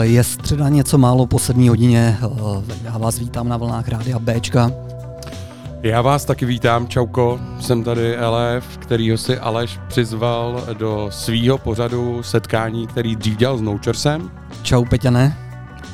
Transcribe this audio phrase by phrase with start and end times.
[0.00, 2.18] Je středa něco málo po sedmí hodině.
[2.82, 4.70] Já vás vítám na vlnách Rádia Bčka.
[5.82, 7.40] Já vás taky vítám, čauko.
[7.60, 13.60] Jsem tady Elef, kterýho si Aleš přizval do svýho pořadu setkání, který dřív dělal s
[13.60, 14.30] Nouchersem.
[14.62, 15.38] Čau, Peťane.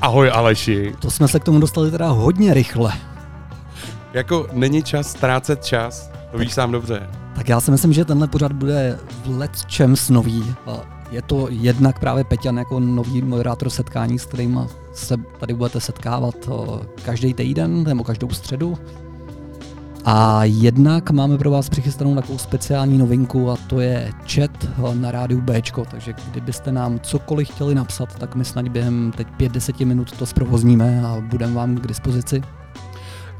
[0.00, 0.94] Ahoj, Aleši.
[0.98, 2.92] To jsme se k tomu dostali teda hodně rychle.
[4.12, 7.08] Jako není čas ztrácet čas, to víš sám dobře.
[7.36, 10.54] Tak já si myslím, že tenhle pořad bude v Let's Champs nový.
[11.10, 16.34] Je to jednak právě Peťan jako nový moderátor setkání, s kterým se tady budete setkávat
[17.04, 18.78] každý týden nebo každou středu.
[20.04, 24.50] A jednak máme pro vás přichystanou takovou speciální novinku a to je chat
[24.94, 29.86] na rádiu B, takže kdybyste nám cokoliv chtěli napsat, tak my snad během teď 5-10
[29.86, 32.42] minut to zprovozníme a budeme vám k dispozici.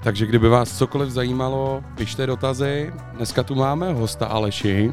[0.02, 2.92] Takže kdyby vás cokoliv zajímalo, pište dotazy.
[3.16, 4.92] Dneska tu máme hosta Aleši.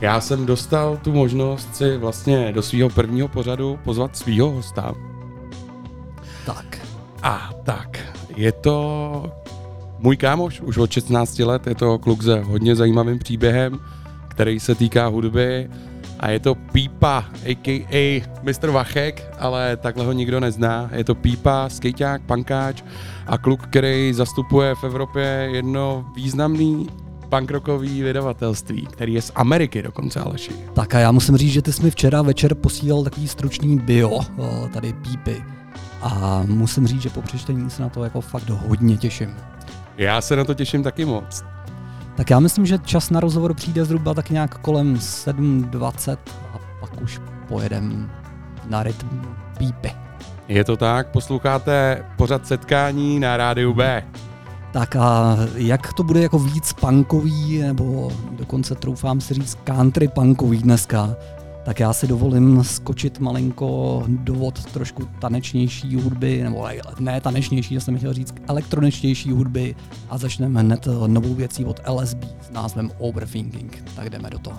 [0.00, 4.94] Já jsem dostal tu možnost si vlastně do svého prvního pořadu pozvat svého hosta.
[6.46, 6.78] Tak.
[7.22, 7.98] A tak,
[8.36, 9.32] je to
[9.98, 13.80] můj kámoš, už od 16 let, je to kluk se hodně zajímavým příběhem,
[14.28, 15.70] který se týká hudby
[16.20, 18.22] a je to Pípa, a.k.a.
[18.42, 18.70] Mr.
[18.70, 20.90] Vachek, ale takhle ho nikdo nezná.
[20.92, 22.82] Je to Pípa, skejťák, pankáč
[23.26, 26.86] a kluk, který zastupuje v Evropě jedno významný
[27.28, 30.52] punkrokový vydavatelství, který je z Ameriky dokonce, Aleši.
[30.74, 34.20] Tak a já musím říct, že ty jsi mi včera večer posílal takový stručný bio
[34.72, 35.44] tady Pípy.
[36.02, 39.36] A musím říct, že po přečtení se na to jako fakt hodně těším.
[39.96, 41.44] Já se na to těším taky moc.
[42.16, 46.16] Tak já myslím, že čas na rozhovor přijde zhruba tak nějak kolem 7.20
[46.54, 48.10] a pak už pojedem
[48.68, 49.22] na rytm
[49.58, 49.90] pípy.
[50.48, 54.04] Je to tak, posloucháte pořad setkání na rádiu B.
[54.72, 60.58] Tak a jak to bude jako víc punkový, nebo dokonce troufám si říct country punkový
[60.58, 61.16] dneska,
[61.64, 66.68] tak já si dovolím skočit malinko do vod trošku tanečnější hudby, nebo
[67.00, 69.74] ne tanečnější, já jsem chtěl říct elektroničtější hudby
[70.10, 73.84] a začneme hned novou věcí od LSB s názvem Overthinking.
[73.96, 74.58] Tak jdeme do toho.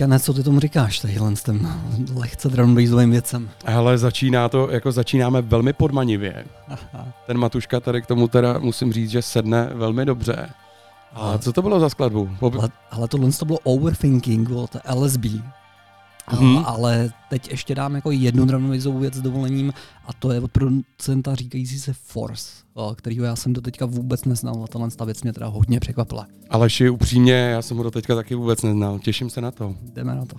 [0.00, 1.68] Peťa, co ty tomu říkáš, tadyhle s tím
[2.14, 3.50] lehce drumbassovým věcem?
[3.66, 6.44] Ale začíná to, jako začínáme velmi podmanivě.
[6.68, 7.08] Aha.
[7.26, 10.50] Ten Matuška tady k tomu teda musím říct, že sedne velmi dobře.
[11.14, 12.30] A co to bylo za skladbu?
[12.40, 15.24] Ale, ale tohle to bylo Overthinking od LSB.
[16.30, 16.62] Mm-hmm.
[16.66, 19.72] Ale teď ještě dám jako jednu drumnovizovou věc s dovolením
[20.06, 22.50] a to je od producenta říkající se Force,
[22.96, 26.26] kterýho já jsem do teďka vůbec neznal a tahle ta věc mě teda hodně překvapila.
[26.50, 28.98] Aleši, upřímně, já jsem ho do teďka taky vůbec neznal.
[28.98, 29.74] Těším se na to.
[29.92, 30.36] Jdeme na to.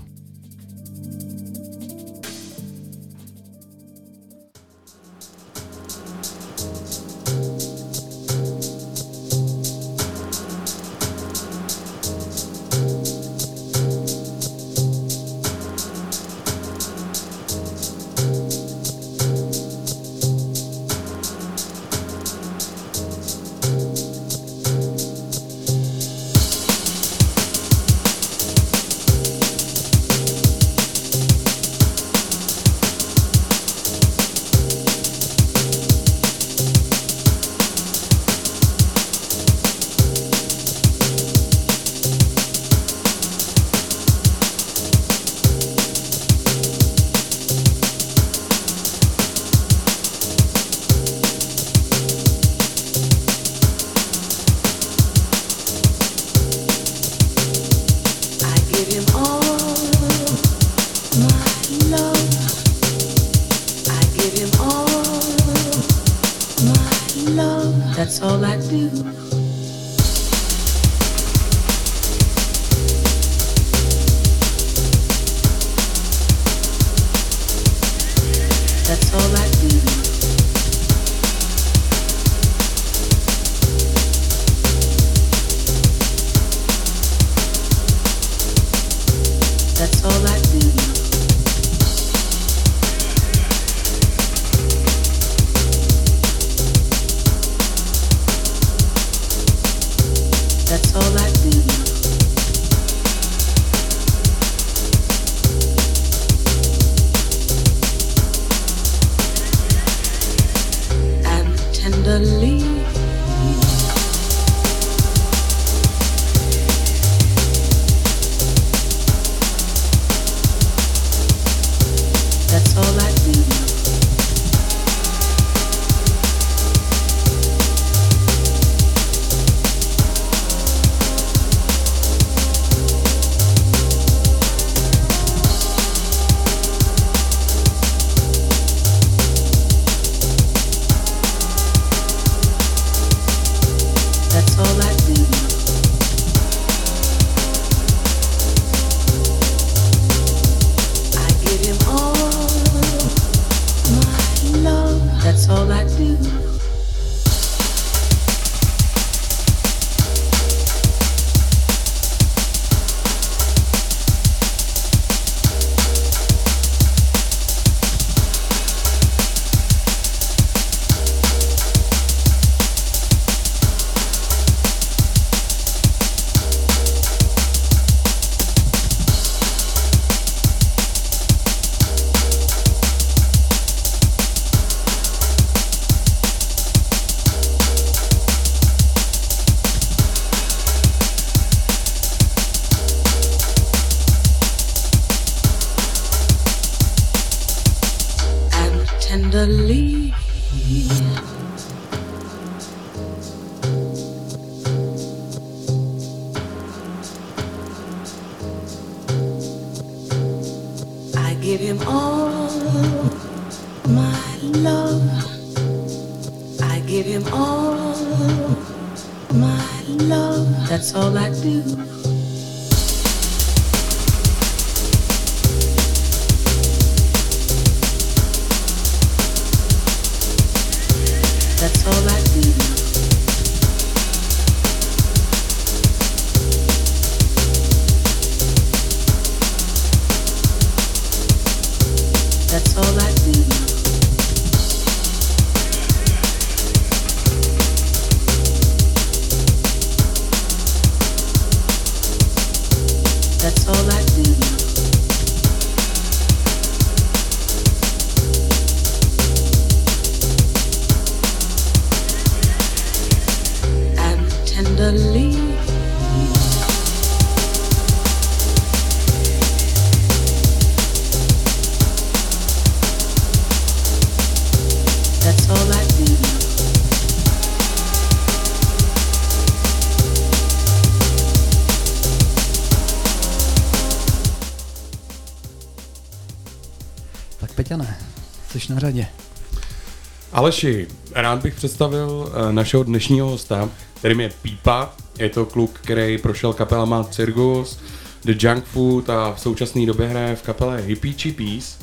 [290.41, 294.93] Aleši, rád bych představil eh, našeho dnešního hosta, kterým je Pípa.
[295.19, 297.79] Je to kluk, který prošel kapelama Circus,
[298.25, 301.77] The Junk Food a v současné době hraje v kapele Hippie Chippies.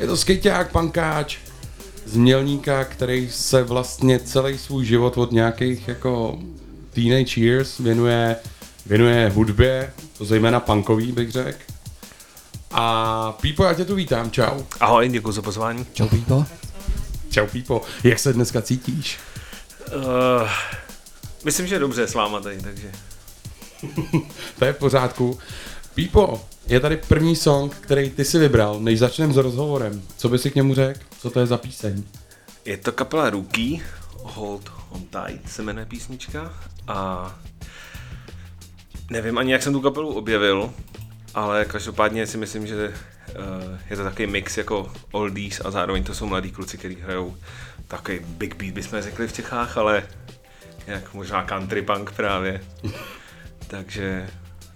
[0.00, 1.36] Je to skejťák, pankáč,
[2.06, 6.38] z Mělníka, který se vlastně celý svůj život od nějakých jako
[6.90, 8.36] teenage years věnuje,
[8.86, 11.58] věnuje hudbě, to zejména punkový bych řekl.
[12.70, 14.60] A Pípo, já tě tu vítám, čau.
[14.80, 15.86] Ahoj, děkuji za pozvání.
[15.92, 16.44] Čau Pípo.
[17.32, 19.18] Čau Pípo, jak se dneska cítíš?
[19.96, 20.48] Uh,
[21.44, 22.92] myslím, že dobře s váma tady, takže...
[24.58, 25.38] To je v pořádku.
[25.94, 30.02] Pípo, je tady první song, který ty si vybral, než začneme s rozhovorem.
[30.16, 31.00] Co by si k němu řekl?
[31.18, 32.02] Co to je za píseň?
[32.64, 33.80] Je to kapela Rookie,
[34.22, 36.54] Hold on Tight se jmenuje písnička
[36.88, 37.30] a
[39.10, 40.72] nevím ani jak jsem tu kapelu objevil,
[41.34, 42.94] ale každopádně si myslím, že
[43.90, 47.36] je to takový mix jako oldies a zároveň to jsou mladí kluci, kteří hrajou
[47.88, 50.02] takový big beat, bychom řekli v Čechách, ale
[50.86, 52.60] jak možná country punk právě.
[53.66, 54.28] takže,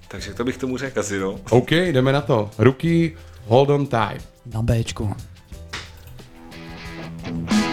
[0.08, 1.40] takže to bych tomu řekl asi, no.
[1.50, 2.50] OK, jdeme na to.
[2.58, 4.28] Ruky, hold on tight.
[4.46, 5.16] Na Bčku.
[7.26, 7.65] You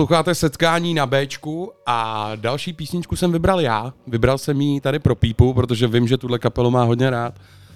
[0.00, 3.92] Posloucháte setkání na Bčku a další písničku jsem vybral já.
[4.06, 7.34] Vybral jsem ji tady pro Pípu, protože vím, že tuhle kapelu má hodně rád.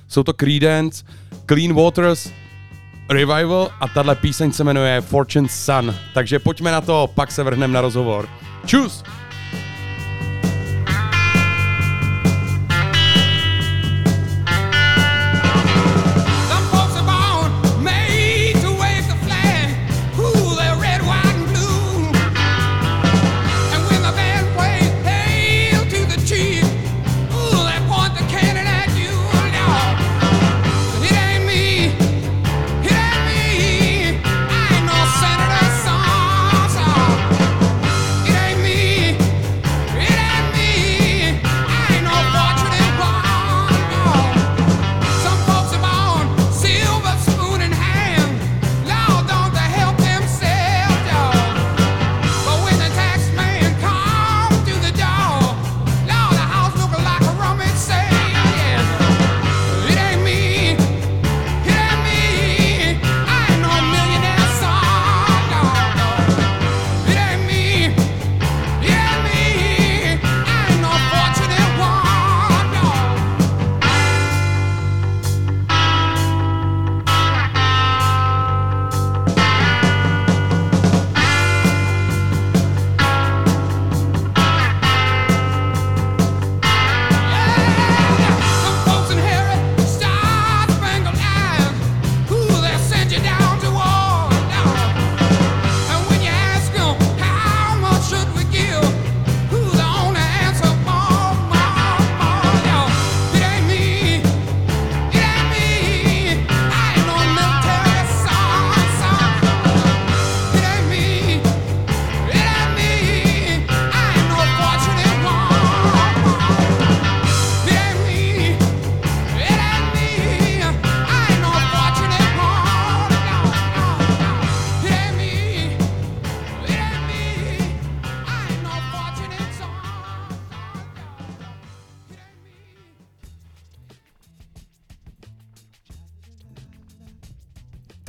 [0.09, 1.05] Jsou to Creedence,
[1.47, 2.31] Clean Waters,
[3.11, 5.95] Revival a tahle píseň se jmenuje Fortune Sun.
[6.15, 8.29] Takže pojďme na to, pak se vrhneme na rozhovor.
[8.67, 9.05] Čus!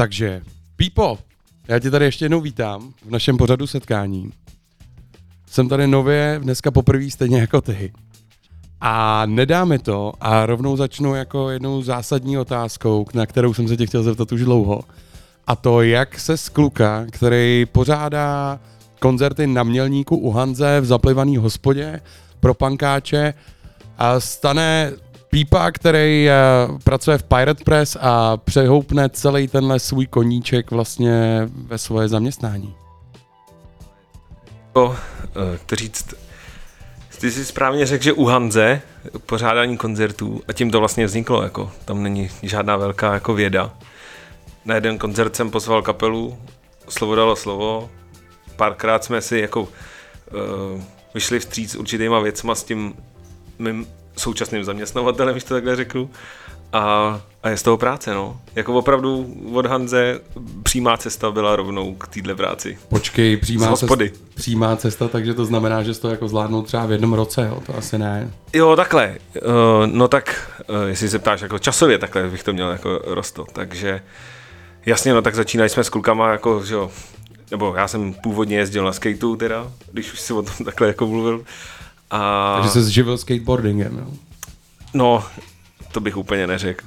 [0.05, 0.41] Takže,
[0.75, 1.17] Pípo,
[1.67, 4.31] já tě tady ještě jednou vítám v našem pořadu setkání.
[5.47, 7.93] Jsem tady nově, dneska poprvé stejně jako ty.
[8.81, 13.85] A nedáme to a rovnou začnu jako jednou zásadní otázkou, na kterou jsem se tě
[13.85, 14.81] chtěl zeptat už dlouho.
[15.47, 18.59] A to, jak se z kluka, který pořádá
[18.99, 22.01] koncerty na Mělníku u Hanze v zaplivaný hospodě
[22.39, 23.33] pro pankáče,
[23.97, 24.91] a stane
[25.35, 26.33] pípa, který eh,
[26.83, 32.75] pracuje v Pirate Press a přehoupne celý tenhle svůj koníček vlastně ve svoje zaměstnání.
[34.73, 34.95] To,
[35.25, 36.13] eh, to říct,
[37.19, 38.81] ty jsi správně řekl, že u Hanze
[39.25, 43.73] pořádání koncertů a tím to vlastně vzniklo, jako tam není žádná velká jako věda.
[44.65, 46.37] Na jeden koncert jsem pozval kapelu,
[46.89, 47.89] slovo dalo slovo,
[48.55, 49.67] párkrát jsme si jako uh,
[51.13, 52.93] vyšli vstříc určitýma věcma s tím
[53.59, 53.87] mým
[54.17, 56.09] současným zaměstnavatelem, když to takhle řeknu.
[56.73, 58.39] A, a je z toho práce, no.
[58.55, 60.19] Jako opravdu od Hanze
[60.63, 62.77] přímá cesta byla rovnou k téhle práci.
[62.89, 63.95] Počkej, přímá, cesta,
[64.35, 67.63] přímá cesta, takže to znamená, že to jako zvládnul třeba v jednom roce, jo?
[67.65, 68.31] to asi ne.
[68.53, 69.17] Jo, takhle.
[69.35, 69.51] Uh,
[69.85, 73.45] no tak, uh, jestli se ptáš jako časově, takhle bych to měl jako rostl.
[73.53, 74.01] Takže
[74.85, 76.91] jasně, no tak začínali jsme s klukama, jako, že jo,
[77.51, 81.07] nebo já jsem původně jezdil na skateu teda, když už si o tom takhle jako
[81.07, 81.43] mluvil.
[82.15, 83.97] A Takže se zživil skateboardingem.
[83.97, 84.05] Jo?
[84.93, 85.23] no,
[85.91, 86.85] to bych úplně neřekl.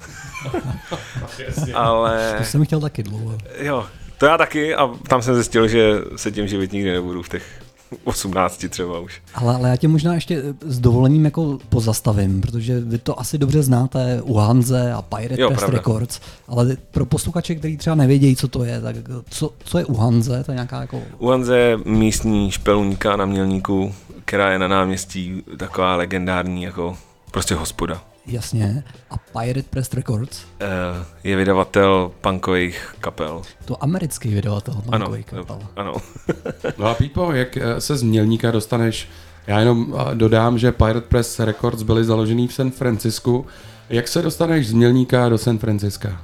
[1.75, 3.39] Ale To jsem chtěl taky dlouho.
[3.59, 3.87] jo,
[4.19, 7.63] to já taky a tam jsem zjistil, že se tím živit nikdy nebudu v těch
[8.05, 9.23] 18 třeba už.
[9.35, 13.63] Ale, ale já tě možná ještě s dovolením jako pozastavím, protože vy to asi dobře
[13.63, 15.79] znáte u Hanze a Pirate Jo, Press pravda.
[15.79, 18.97] Records, ale pro posluchače, kteří třeba nevědějí, co to je, tak
[19.31, 21.03] co, co je u Hanze, to je nějaká jako...
[21.19, 26.97] U Hanze je místní špeluňka na Mělníku, která je na náměstí taková legendární jako
[27.31, 28.03] prostě hospoda.
[28.29, 28.85] Jasně.
[29.11, 33.43] A Pirate Press Records, Eh, Je vydavatel punkových kapel.
[33.65, 35.59] to americký vydavatel Ano, bankový kapel.
[35.77, 35.95] ano.
[36.79, 39.09] No a Pípo, jak eh, se z Mělníka dostaneš?
[39.47, 43.47] Já jenom eh, dodám, že Pirate Press Records byly založený v San Francisku.
[43.91, 46.21] Jak se dostaneš z Mělníka do San Francisca?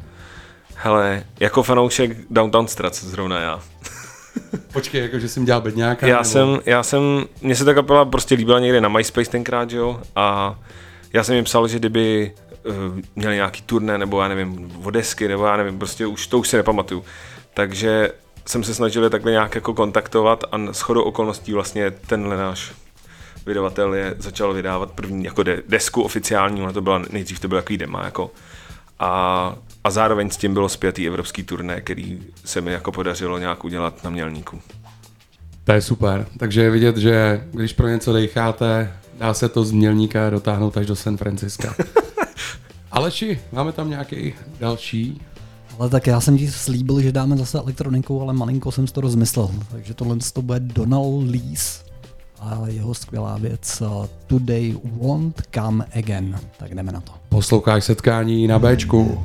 [0.77, 3.61] Hele, jako fanoušek Downtown Strats zrovna já.
[4.73, 6.07] Počkej, jako že jsem dělal bedňáka?
[6.07, 7.03] Já nebo- jsem, já jsem,
[7.43, 10.59] mně se ta kapela prostě líbila někde na MySpace tenkrát, jo, a
[11.15, 12.33] já jsem jim psal, že kdyby
[12.65, 12.75] uh,
[13.17, 16.57] měli nějaký turné, nebo já nevím, vodesky, nebo já nevím, prostě už to už si
[16.57, 17.05] nepamatuju.
[17.55, 18.11] Takže
[18.47, 22.73] jsem se snažil takhle nějak jako kontaktovat a s chodou okolností vlastně tenhle náš
[23.47, 27.59] vydavatel je začal vydávat první jako de- desku oficiální, ona to byla, nejdřív to byl
[27.59, 28.31] takový dema, jako
[28.99, 33.65] a, a zároveň s tím bylo zpětý evropský turné, který se mi jako podařilo nějak
[33.65, 34.61] udělat na Mělníku.
[35.65, 36.27] To je super.
[36.39, 40.87] Takže je vidět, že když pro něco dejcháte, dá se to z Mělníka dotáhnout až
[40.87, 41.75] do San Franciska.
[42.91, 45.21] Aleši, máme tam nějaký další?
[45.79, 49.01] Ale tak já jsem ti slíbil, že dáme zase elektroniku, ale malinko jsem si to
[49.01, 49.51] rozmyslel.
[49.73, 51.85] Takže tohle to bude Donald Lees
[52.41, 56.39] a jeho skvělá věc uh, Today Won't Come Again.
[56.59, 57.13] Tak jdeme na to.
[57.29, 59.25] Posloucháš setkání na Bčku.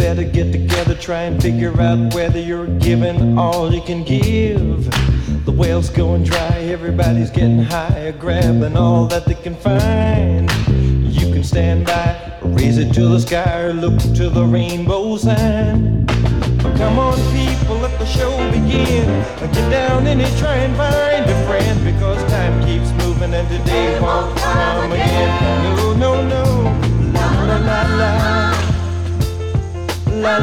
[0.00, 4.90] Better get together, try and figure out whether you're giving all you can give.
[5.44, 10.50] The well's going dry, everybody's getting high, grabbing all that they can find.
[11.04, 16.06] You can stand by, raise it to the sky, or look to the rainbow sign.
[16.06, 19.06] Come on, people, let the show begin.
[19.52, 24.00] Get down in it, try and find a friend because time keeps moving and today
[24.00, 25.76] won't come again.
[25.76, 27.12] No, no, no.
[27.12, 28.49] La la la la.
[30.20, 30.42] When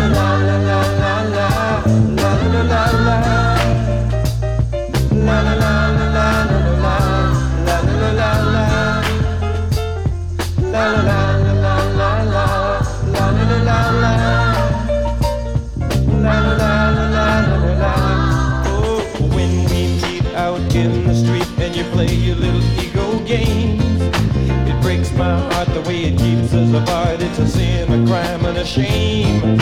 [19.35, 23.96] we meet out in the street and you play your little ego breaks
[25.17, 27.21] my heart the way it keeps us apart.
[27.21, 29.59] It's a sin, a crime, and a shame.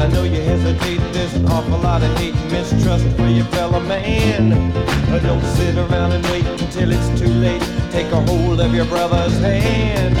[0.00, 3.80] I know you hesitate, there's an awful lot of hate and mistrust for your fellow
[3.80, 4.72] man.
[5.10, 7.62] But don't sit around and wait until it's too late.
[7.92, 10.16] Take a hold of your brother's hand.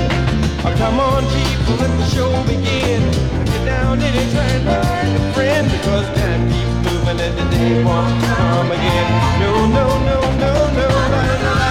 [0.66, 3.02] Oh, come on, people, let the show begin.
[3.46, 7.84] Get down it, try and find a friend because time keeps moving and the day
[7.84, 9.08] won't come again.
[9.40, 11.64] No, no, no, no, no, la la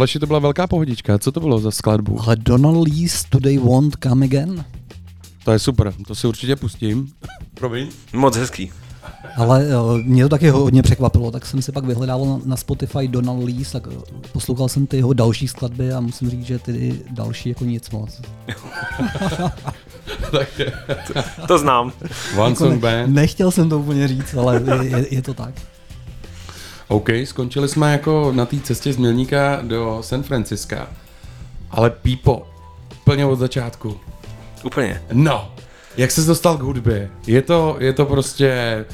[0.00, 1.18] Aleši, to byla velká pohodička.
[1.18, 2.20] Co to bylo za skladbu?
[2.22, 4.64] Ale Donald Lees Today Won't Come Again?
[5.44, 7.08] To je super, to si určitě pustím.
[7.54, 7.88] Promiň.
[8.12, 8.72] Moc hezký.
[9.36, 13.08] Ale eh, mě to taky hodně překvapilo, tak jsem si pak vyhledával na, na Spotify
[13.08, 13.96] Donald Lees, tak eh,
[14.32, 18.10] poslouchal jsem ty jeho další skladby a musím říct, že ty další jako nic moc.
[21.48, 21.92] To znám.
[22.38, 23.14] One Jako Song ne, Band.
[23.14, 25.54] nechtěl jsem to úplně říct, ale je, je, je to tak.
[26.90, 30.88] OK, skončili jsme jako na té cestě z Milníka do San Franciska.
[31.70, 32.46] Ale Pípo,
[33.02, 34.00] úplně od začátku.
[34.64, 35.02] Úplně.
[35.12, 35.54] No,
[35.96, 37.10] jak ses dostal k hudbě?
[37.26, 38.84] Je to, je to prostě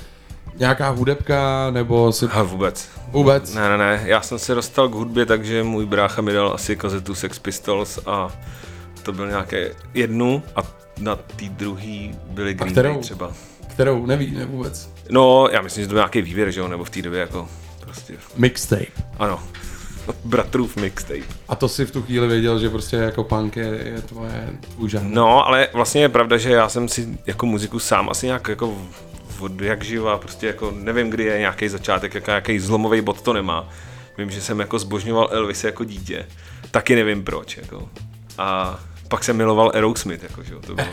[0.58, 2.88] nějaká hudebka, nebo si A vůbec.
[3.08, 3.54] vůbec?
[3.54, 4.00] Ne, ne, ne.
[4.04, 7.98] Já jsem se dostal k hudbě, takže můj brácha mi dal asi kazetu Sex Pistols
[8.06, 8.28] a
[9.02, 10.60] to byl nějaké jednu a
[11.00, 12.92] na té druhý byly Green kterou?
[12.92, 13.32] Day třeba.
[13.68, 14.90] Kterou neví, ne vůbec.
[15.10, 17.48] No, já myslím, že to byl nějaký výběr, že jo, nebo v té době jako
[18.04, 18.86] prostě, Mixtape.
[19.18, 19.42] ano.
[20.24, 21.20] Bratrův mixtape.
[21.48, 24.90] A to si v tu chvíli věděl, že prostě jako punk je, je tvoje tvůj
[24.90, 25.10] žánr.
[25.14, 28.76] No, ale vlastně je pravda, že já jsem si jako muziku sám asi nějak jako
[29.40, 33.32] od jak živa, prostě jako nevím, kdy je nějaký začátek, jaká, jaký zlomový bod to
[33.32, 33.68] nemá.
[34.18, 36.26] Vím, že jsem jako zbožňoval Elvis jako dítě.
[36.70, 37.88] Taky nevím proč, jako.
[38.38, 38.78] A
[39.08, 40.86] pak jsem miloval Aerosmith, jako, že jo, to bylo.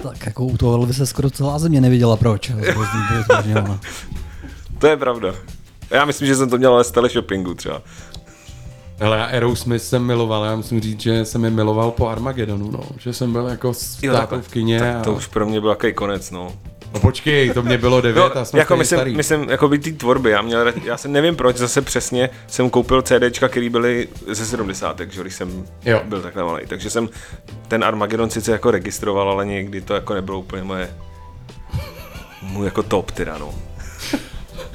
[0.02, 2.50] Tak jako u toho Elvise skoro celá země nevěděla proč.
[2.50, 3.80] Zbožný byl zbožňován.
[4.78, 5.34] To je pravda.
[5.90, 7.82] Já myslím, že jsem to měl ale z teleshoppingu třeba.
[9.00, 12.80] Ale já Aerosmith jsem miloval, já musím říct, že jsem je miloval po Armagedonu, no.
[12.98, 14.42] Že jsem byl jako Jo, takhle.
[14.42, 15.14] v kině Tak to a...
[15.14, 16.52] už pro mě byl takový konec, no.
[16.94, 19.16] No počkej, to mě bylo devět No, a jsme jako myslím, starý.
[19.16, 23.02] myslím, jako by té tvorby, já, měl, já se nevím proč, zase přesně jsem koupil
[23.02, 25.00] CDčka, které byly ze 70.
[25.10, 26.00] Že, když jsem Jo.
[26.04, 26.66] byl takhle malý.
[26.66, 27.08] Takže jsem
[27.68, 30.90] ten Armageddon sice jako registroval, ale někdy to jako nebylo úplně moje
[32.42, 33.54] můj jako top teda, no.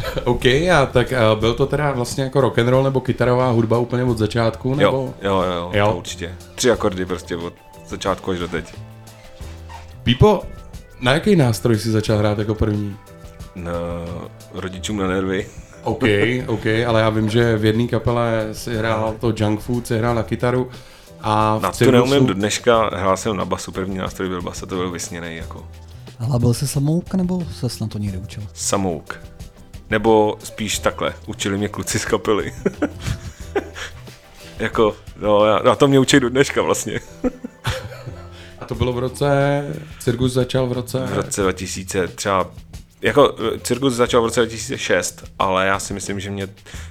[0.23, 3.77] OK, a tak a byl to teda vlastně jako rock and roll nebo kytarová hudba
[3.77, 4.97] úplně od začátku, nebo?
[4.97, 6.35] Jo, jo, jo, jo, určitě.
[6.55, 7.53] Tři akordy prostě od
[7.87, 8.73] začátku až do teď.
[10.03, 10.41] Pipo,
[11.01, 12.95] na jaký nástroj jsi začal hrát jako první?
[13.55, 13.73] Na
[14.53, 15.45] rodičům na nervy.
[15.83, 16.03] OK,
[16.47, 20.15] OK, ale já vím, že v jedné kapele si hrál to Junk Food, si hrál
[20.15, 20.69] na kytaru
[21.21, 24.63] a v Na to neumím do dneška, hrál jsem na basu, první nástroj byl bas
[24.63, 25.67] a to byl vysněný jako
[26.19, 28.43] Ale byl jsi samouk, nebo se na to někdy učil?
[28.53, 29.19] samouk.
[29.89, 32.53] Nebo spíš takhle, učili mě kluci z kapely.
[34.59, 36.99] jako, no, já, na to mě učí do dneška vlastně.
[38.59, 39.27] A to bylo v roce,
[39.99, 41.05] Cirkus začal v roce...
[41.05, 42.51] V roce 2000 třeba,
[43.03, 46.47] jako cirkus začal v roce 2006, ale já si myslím, že mě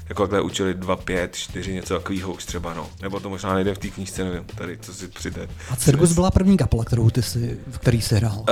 [0.09, 2.87] jako takhle učili 2, 5, 4, něco takového už třeba, no.
[3.03, 5.49] Nebo to možná nejde v té knížce, nevím, tady, co si přijde.
[5.71, 8.39] A Cirkus byla první kapela, kterou ty si, v který jsi hrál.
[8.39, 8.47] Uh,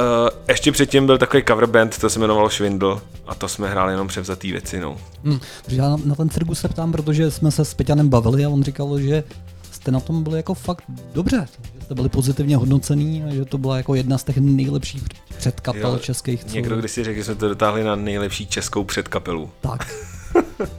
[0.48, 4.08] ještě předtím byl takový cover band, to se jmenovalo Švindl a to jsme hráli jenom
[4.08, 4.96] převzatý věci, no.
[5.24, 8.48] Hm, protože já na, ten Cirkus se ptám, protože jsme se s Peťanem bavili a
[8.48, 9.24] on říkal, že
[9.70, 11.46] jste na tom byli jako fakt dobře,
[11.90, 15.02] jste byli pozitivně hodnocený a že to byla jako jedna z těch nejlepších
[15.38, 16.44] předkapel Jo, českých.
[16.44, 16.54] Co...
[16.54, 19.50] Někdo když si řekl, že jsme to dotáhli na nejlepší českou předkapelu.
[19.60, 19.94] Tak.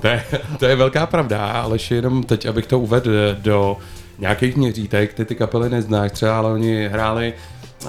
[0.00, 0.24] To je,
[0.58, 3.76] to je velká pravda, ale jenom teď, abych to uvedl do
[4.18, 7.34] nějakých měřítek, ty ty kapely neznáš třeba, ale oni hráli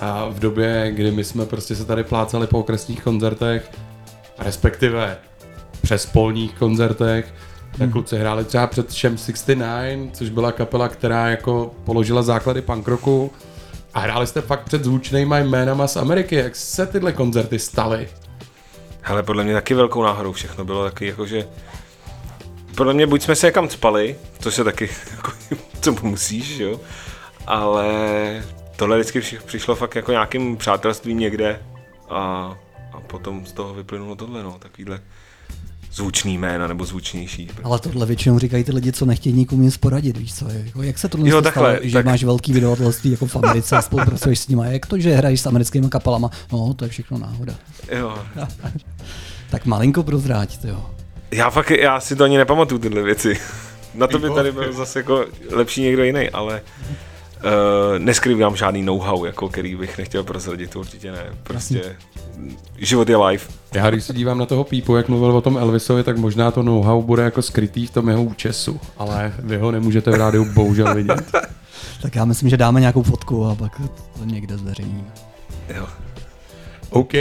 [0.02, 3.72] a v době, kdy my jsme prostě se tady plácali po okresních koncertech,
[4.40, 5.18] respektive
[5.82, 7.34] přes polních koncertech,
[7.78, 12.88] tak kluci hráli třeba před Shem 69, což byla kapela, která jako položila základy punk
[12.88, 13.32] rocku
[13.94, 16.36] a hráli jste fakt před zvučnýma jménama z Ameriky.
[16.36, 18.08] Jak se tyhle koncerty staly?
[19.02, 21.48] Hele, podle mě taky velkou náhodou všechno bylo taky jako, že
[22.76, 25.32] podle mě buď jsme se někam spali, což se taky jako,
[25.82, 26.80] co musíš, jo,
[27.48, 27.88] ale
[28.76, 31.60] tohle vždycky při- přišlo fakt jako nějakým přátelstvím někde
[32.10, 32.20] a,
[32.94, 35.00] a potom z toho vyplynulo tohle, no, takovýhle
[35.94, 37.50] zvučný jména nebo zvučnější.
[37.64, 40.46] Ale tohle většinou říkají ty lidi, co nechtějí nikomu nic poradit, víš co?
[40.50, 43.78] Jako, jak se tohle Jo, stalo, takhle, že tak- máš velký vydavatelství jako v Americe
[43.78, 44.64] a spolupracuješ s nimi?
[44.70, 46.30] Jak to, že hraješ s americkými kapelama?
[46.52, 47.54] No, to je všechno náhoda.
[47.92, 48.18] Jo.
[49.50, 50.86] Tak malinko prozrať, jo.
[51.32, 53.38] Já fakt, já si to ani nepamatuju tyhle věci.
[53.96, 56.62] Na to by tady byl zase jako lepší někdo jiný, ale
[57.44, 61.24] uh, neskrývám žádný know-how, jako který bych nechtěl prozradit, to určitě ne.
[61.44, 61.96] Prostě
[62.78, 63.44] život je live.
[63.74, 66.64] Já když se dívám na toho Pípu, jak mluvil o tom Elvisovi, tak možná to
[66.64, 70.96] know-how bude jako skrytý v tom jeho účesu, ale vy ho nemůžete v rádiu bohužel
[70.96, 71.32] vidět.
[72.02, 73.82] Tak já myslím, že dáme nějakou fotku a pak
[74.20, 75.12] to někde zveřejníme.
[75.76, 75.88] Jo.
[76.90, 77.14] OK.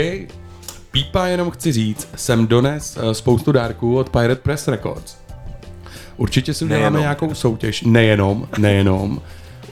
[0.91, 5.17] Pípa jenom chci říct, jsem dones eh, spoustu dárků od Pirate Press Records.
[6.17, 9.21] Určitě si uděláme nějakou soutěž, nejenom, nejenom.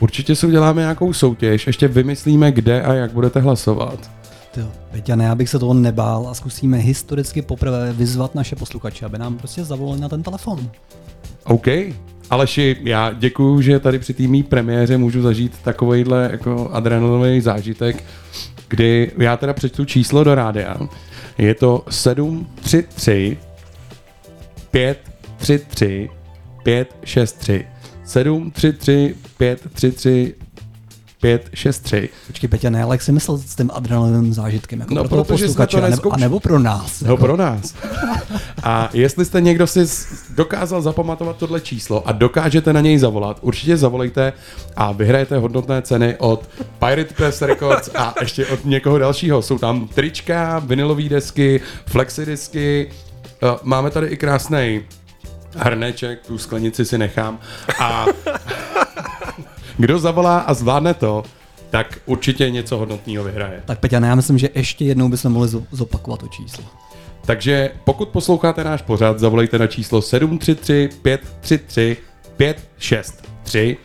[0.02, 4.12] Určitě si uděláme nějakou soutěž, ještě vymyslíme, kde a jak budete hlasovat.
[4.52, 9.18] Tyjo, Peťane, já bych se toho nebál a zkusíme historicky poprvé vyzvat naše posluchače, aby
[9.18, 10.70] nám prostě zavolali na ten telefon.
[11.44, 11.68] OK.
[12.30, 18.04] Aleši, já děkuju, že tady při té mý premiéře můžu zažít takovejhle jako adrenalinový zážitek,
[18.68, 20.78] kdy já teda přečtu číslo do rádia.
[21.38, 23.38] Je to 733
[24.72, 26.10] 533
[26.64, 27.71] 563
[28.12, 30.34] 733 533
[31.22, 34.80] 563 Počkej, Peťane, ale jak jsi myslel s tím adrenalinovým zážitkem?
[34.80, 37.02] Jako No, pro toho protože jsme to nebo, nezkouš- a nebo pro nás?
[37.02, 37.76] No pro nás.
[38.64, 39.80] A jestli jste někdo si
[40.36, 44.34] dokázal zapamatovat tohle číslo a dokážete na něj zavolat, určitě zavolejte
[44.76, 49.42] a vyhrajete hodnotné ceny od Pirate Press Records a ještě od někoho dalšího.
[49.42, 52.90] Jsou tam trička, vinylové desky, flexidisky,
[53.44, 54.82] eh, máme tady i krásný
[55.56, 57.40] hrneček, tu sklenici si nechám
[57.80, 58.06] a
[59.78, 61.24] kdo zavolá a zvládne to,
[61.70, 63.62] tak určitě něco hodnotného vyhraje.
[63.66, 66.64] Tak Peťane, já myslím, že ještě jednou bychom mohli zo- zopakovat to číslo.
[67.26, 71.98] Takže pokud posloucháte náš pořad, zavolejte na číslo 733 533
[72.38, 73.78] 563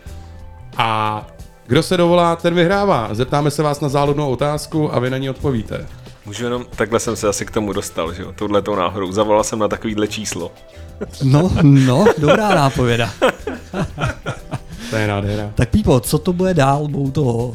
[0.77, 1.27] a
[1.67, 3.09] kdo se dovolá, ten vyhrává.
[3.15, 5.87] Zeptáme se vás na záludnou otázku a vy na ní odpovíte.
[6.27, 9.13] Můžu jenom, takhle jsem se asi k tomu dostal, že jo, touhletou náhodou.
[9.13, 10.53] Zavolal jsem na takovýhle číslo.
[11.25, 13.11] No, no, dobrá nápověda.
[14.91, 15.51] To je nádhera.
[15.55, 16.89] Tak Pípo, co to bude dál?
[16.89, 17.55] Budou to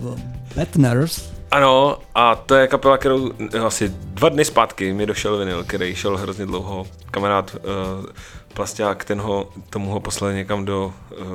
[0.56, 1.22] Bad Nurse?
[1.52, 5.96] Ano, a to je kapela, kterou eh, asi dva dny zpátky mi došel vinyl, který
[5.96, 6.88] šel hrozně dlouho.
[7.12, 8.06] Kamarád uh,
[8.54, 11.26] Plasták, ten ho, tomu ho poslal někam do uh,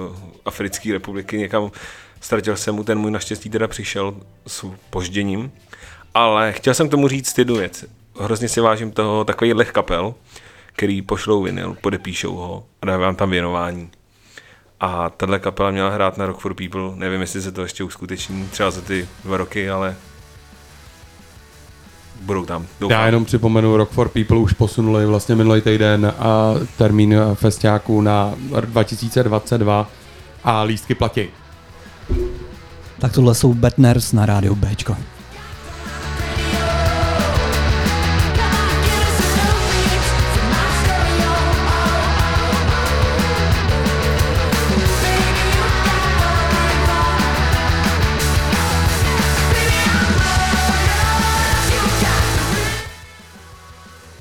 [0.45, 1.71] Africké republiky, někam
[2.21, 4.14] ztratil jsem mu, ten můj naštěstí teda přišel
[4.47, 5.53] s požděním.
[6.14, 7.85] Ale chtěl jsem k tomu říct jednu věc.
[8.21, 10.14] Hrozně si vážím toho takových kapel,
[10.77, 13.91] který pošlou vinyl, podepíšou ho a dají vám tam věnování.
[14.81, 18.49] A tahle kapela měla hrát na Rock for People, nevím, jestli se to ještě uskuteční,
[18.49, 19.97] třeba za ty dva roky, ale
[22.21, 22.67] budou tam.
[22.81, 22.99] Doufám.
[22.99, 28.35] Já jenom připomenu, Rock for People už posunuli vlastně minulý týden a termín festiáku na
[28.61, 29.91] 2022
[30.45, 31.29] a lístky platí.
[32.99, 34.97] Tak tohle jsou Bad Nurse na rádiu Bčko.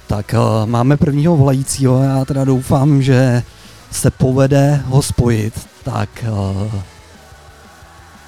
[0.07, 3.43] Tak uh, máme prvního volajícího, já teda doufám, že
[3.91, 5.67] se povede ho spojit.
[5.83, 6.73] Tak uh,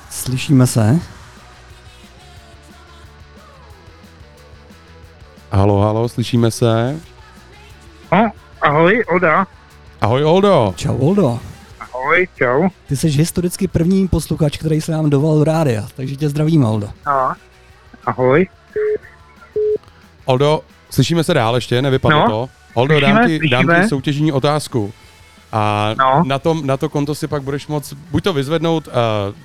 [0.09, 0.99] slyšíme se.
[5.51, 6.99] Halo, halo, slyšíme se?
[8.11, 9.47] No, ahoj, Oda.
[10.01, 10.73] Ahoj Oldo.
[10.75, 11.39] Čau Oldo,
[11.79, 12.69] Ahoj, čau.
[12.87, 16.89] ty jsi historicky první posluchač, který se nám doval do rádia, takže tě zdravím Oldo.
[17.05, 17.35] A,
[18.05, 18.47] ahoj.
[20.25, 22.27] Oldo, slyšíme se dál ještě, nevypadlo No.
[22.29, 22.49] to?
[22.73, 24.93] Oldo, Slyšíme, dám ti, dám ti soutěžní otázku.
[25.51, 26.23] A No.
[26.25, 28.93] na, tom, na to konto si pak budeš moc buď to vyzvednout uh,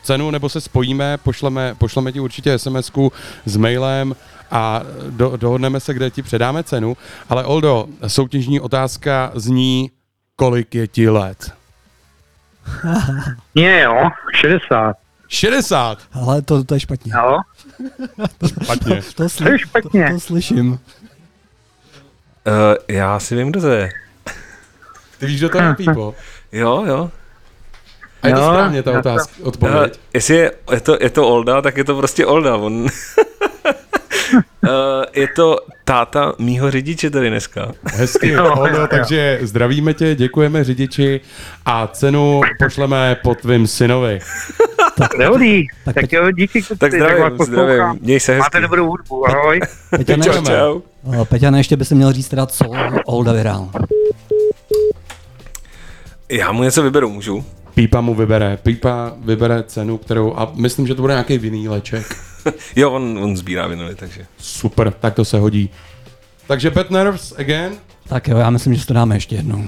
[0.02, 2.90] cenu, nebo se spojíme, pošleme, pošleme ti určitě sms
[3.46, 4.16] s mailem
[4.50, 6.96] a do, dohodneme se, kde ti předáme cenu.
[7.28, 9.90] Ale Oldo, soutěžní otázka zní,
[10.36, 11.52] kolik je ti let?
[13.54, 14.96] Je, jo, 60.
[15.28, 15.98] 60!
[16.12, 17.12] Ale to, to je špatně.
[17.16, 17.38] Jo,
[18.62, 19.02] Špatně.
[19.16, 20.04] To, To je špatně.
[20.08, 20.78] To, to slyším.
[22.46, 22.54] Uh,
[22.88, 23.90] já si vím, kdo to je.
[25.18, 26.14] Ty víš, kdo to je, Pípo?
[26.52, 27.10] Jo, jo.
[28.22, 30.00] A je to Jo, správně ta otázka, Uh, odpověď.
[30.14, 32.56] jestli je, je, to, je to Olda, tak je to prostě Olda.
[32.56, 32.86] On...
[34.34, 34.70] uh,
[35.14, 37.72] je to táta mýho řidiče tady dneska.
[37.84, 38.86] Hezky, Jo, Oldo, jo.
[38.90, 41.20] takže zdravíme tě, děkujeme řidiči
[41.66, 44.18] a cenu pošleme po tvým synovi.
[45.18, 45.66] dobrý.
[45.84, 47.46] Tak Tak, jo, díky, Tak zdravím, poslouchám.
[47.66, 47.98] zdravím.
[48.02, 48.40] Měj se hezky.
[48.44, 49.60] Máte dobrou hudbu, ahoj.
[49.90, 50.80] Peťane, Čau, čau.
[51.12, 52.64] eh, Peťane, ještě by se měl říct teda, co
[53.06, 53.70] Olda vyhrál.
[56.28, 57.44] Já mu něco vyberu, můžu?
[57.74, 62.16] Pípa mu vybere, Pípa vybere cenu, kterou, a myslím, že to bude nějaký vinýleček.
[62.76, 64.26] Jo, on, on sbírá vinily, takže.
[64.38, 65.70] Super, tak to se hodí.
[66.46, 67.72] Takže Bad Nerves again.
[68.08, 69.64] Tak jo, já myslím, že si to dáme ještě jednou.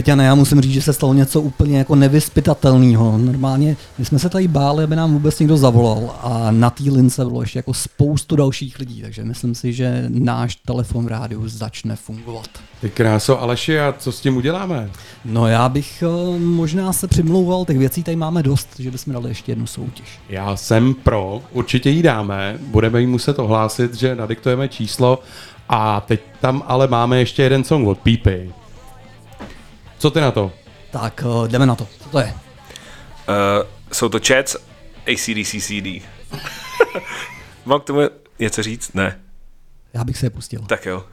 [0.00, 3.18] Peťane, já musím říct, že se stalo něco úplně jako nevyspytatelného.
[3.18, 7.24] Normálně my jsme se tady báli, aby nám vůbec někdo zavolal a na té lince
[7.24, 11.96] bylo ještě jako spoustu dalších lidí, takže myslím si, že náš telefon v rádiu začne
[11.96, 12.48] fungovat.
[12.80, 14.90] Ty kráso, Aleši, a co s tím uděláme?
[15.24, 19.30] No já bych eh, možná se přimlouval, těch věcí tady máme dost, že bychom dali
[19.30, 20.18] ještě jednu soutěž.
[20.28, 25.18] Já jsem pro, určitě ji dáme, budeme jí muset ohlásit, že nadiktujeme číslo
[25.68, 28.52] a teď tam ale máme ještě jeden song od Pípy.
[30.00, 30.52] Co ty na to?
[30.90, 31.88] Tak, uh, jdeme na to.
[31.98, 32.26] Co to je?
[32.26, 32.34] Uh,
[33.92, 34.56] jsou to Chats
[35.12, 35.86] ACDC CD.
[37.64, 38.00] Mám k tomu
[38.38, 38.92] něco říct?
[38.92, 39.20] Ne.
[39.94, 40.60] Já bych se je pustil.
[40.66, 41.04] Tak jo.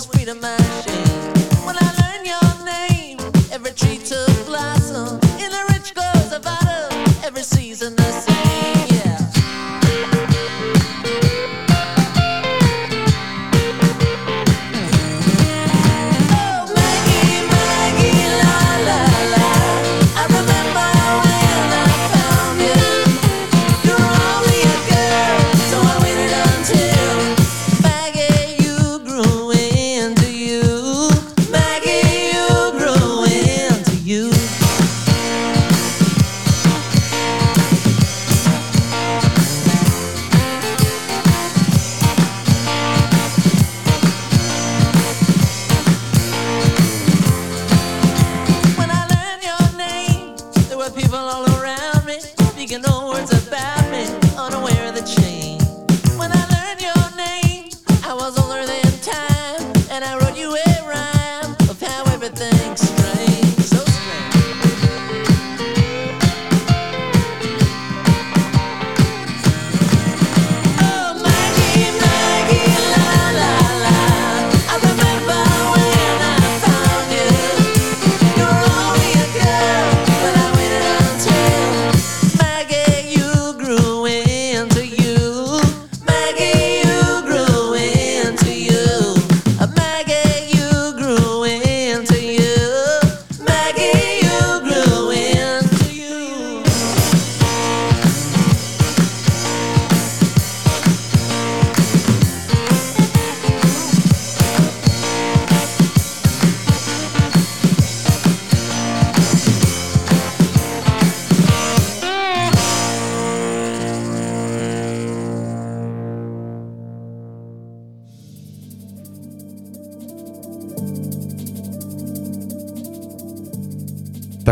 [0.00, 1.34] was freedom machine.
[1.66, 3.18] When I learned your name,
[3.52, 4.29] every tree took.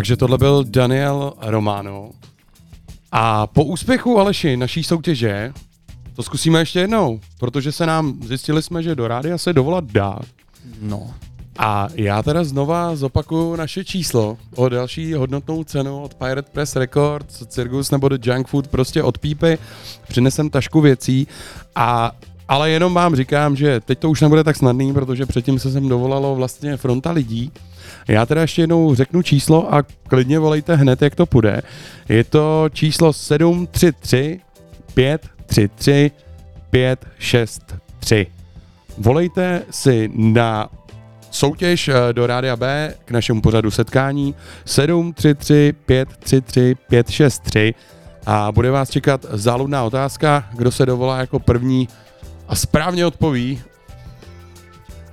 [0.09, 2.11] Takže tohle byl Daniel Romano.
[3.13, 5.53] A po úspěchu Aleši naší soutěže
[6.17, 10.19] to zkusíme ještě jednou, protože se nám zjistili jsme, že do rádia se dovolat dá.
[10.81, 11.15] No.
[11.59, 17.47] A já teda znova zopakuju naše číslo o další hodnotnou cenu od Pirate Press Records,
[17.47, 19.59] Circus nebo The Junk Food, prostě od pípy.
[20.09, 21.27] Přinesem tašku věcí
[21.75, 22.13] a
[22.49, 25.89] ale jenom vám říkám, že teď to už nebude tak snadný, protože předtím se sem
[25.89, 27.53] dovolalo vlastně fronta lidí,
[28.09, 31.63] já teda ještě jednou řeknu číslo a klidně volejte hned, jak to půjde.
[32.09, 34.41] Je to číslo 733
[34.95, 36.11] 533
[36.71, 38.27] 563.
[38.99, 40.69] Volejte si na
[41.31, 44.35] soutěž eh, do Rádia B k našemu pořadu setkání
[44.65, 47.75] 733 533 563
[48.27, 51.89] a bude vás čekat záludná otázka, kdo se dovolá jako první
[52.49, 53.63] a správně odpoví,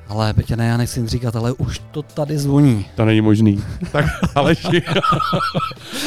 [0.07, 2.85] Ale Peťa, ne, já nechci říkat, ale už to tady zvoní.
[2.95, 3.63] to není možný.
[3.91, 4.81] Tak Aleši,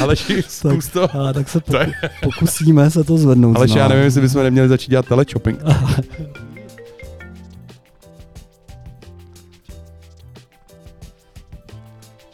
[0.03, 1.16] Aleši, zkus to.
[1.16, 1.90] A, tak se To poku,
[2.22, 3.57] pokusíme se to zvednout.
[3.57, 3.88] Aleši, já znova.
[3.88, 5.61] nevím, jestli bychom neměli začít dělat teleshopping.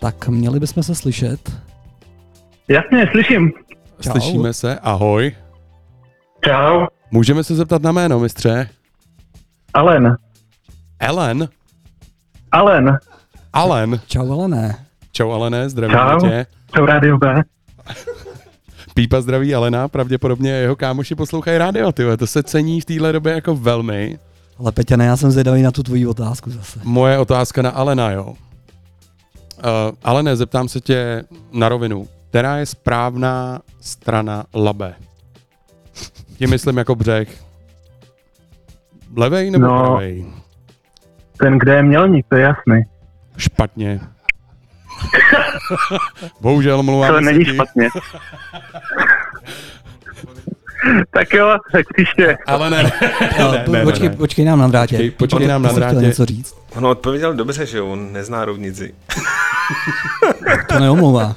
[0.01, 1.53] Tak měli bychom se slyšet.
[2.69, 3.53] Jasně, slyším.
[4.01, 4.11] Čau.
[4.12, 5.33] Slyšíme se, ahoj.
[6.45, 6.87] Čau.
[7.11, 8.69] Můžeme se zeptat na jméno, mistře?
[9.75, 10.17] Alen.
[11.05, 11.49] Ellen?
[12.53, 12.99] Alen.
[13.53, 14.01] Alen.
[14.07, 14.87] Čau, ale ne.
[15.13, 16.21] Čau Alené, zdravím Čau.
[16.21, 16.47] tě.
[16.75, 17.43] Čau, Rádio B.
[18.95, 23.33] Pípa zdraví Alena, pravděpodobně jeho kámoši poslouchají rádio, ty to se cení v téhle době
[23.35, 24.19] jako velmi.
[24.59, 26.81] Ale Peťa, ne, já jsem zvědavý na tu tvoji otázku zase.
[26.85, 28.25] Moje otázka na Alena, jo.
[28.27, 28.35] Uh,
[30.05, 32.09] Alene, zeptám se tě na rovinu.
[32.29, 34.95] Která je správná strana Labe?
[36.39, 37.29] Tím myslím jako břeh.
[39.17, 39.81] Levej nebo No.
[39.83, 40.27] pravej?
[41.39, 42.82] Ten, kde je mělník, to je jasný.
[43.37, 44.01] Špatně.
[46.41, 47.14] Bohužel mluvám.
[47.14, 47.89] To není špatně.
[51.11, 52.37] tak jo, tak příště.
[52.47, 52.93] Ale ne,
[53.39, 54.16] Jo, ne, ne, počkej, ne.
[54.16, 54.97] počkej nám na drátě.
[54.97, 55.97] Počkej, počkej nám na drátě.
[55.97, 56.55] něco říct.
[56.76, 58.95] Ono odpověděl dobře, že on nezná rovnici.
[60.68, 61.37] To neomlouvá.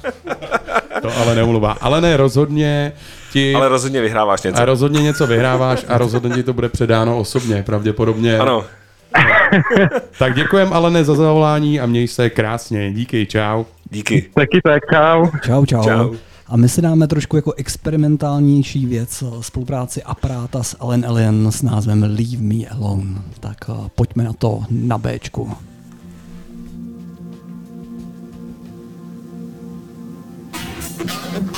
[1.02, 1.72] To ale neumluvá.
[1.80, 2.92] Ale ne, rozhodně
[3.32, 3.54] ti...
[3.54, 4.62] Ale rozhodně vyhráváš něco.
[4.62, 8.38] A rozhodně něco vyhráváš a rozhodně ti to bude předáno osobně, pravděpodobně.
[8.38, 8.64] Ano,
[10.18, 12.92] Tak děkujem Alene za zavolání a měj se krásně.
[12.92, 13.64] Díky, čau.
[13.90, 14.30] díky.
[14.34, 15.26] Taky tak, čau.
[15.44, 15.84] Čau, čau.
[15.84, 16.14] Čau.
[16.46, 21.62] A my si dáme trošku jako experimentálnější věc, eh, spolupráci aparáta s Ellen Alien s
[21.62, 23.22] názvem Leave Me Alone.
[23.40, 25.52] Tak eh, pojďme na to na Bčku.
[30.98, 31.57] valley of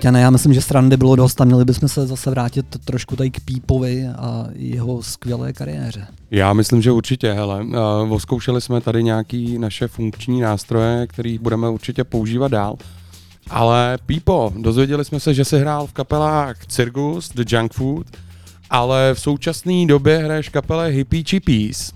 [0.00, 3.30] Peťane, já myslím, že strany bylo dost a měli bychom se zase vrátit trošku tady
[3.30, 6.06] k Pípovi a jeho skvělé kariéře.
[6.30, 7.64] Já myslím, že určitě, hele.
[8.10, 12.76] Uh, jsme tady nějaký naše funkční nástroje, který budeme určitě používat dál.
[13.50, 18.06] Ale Pípo, dozvěděli jsme se, že jsi hrál v kapelách Circus, The Junk Food,
[18.70, 21.92] ale v současné době hraješ v kapele Hippie Chippies,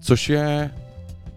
[0.00, 0.70] což je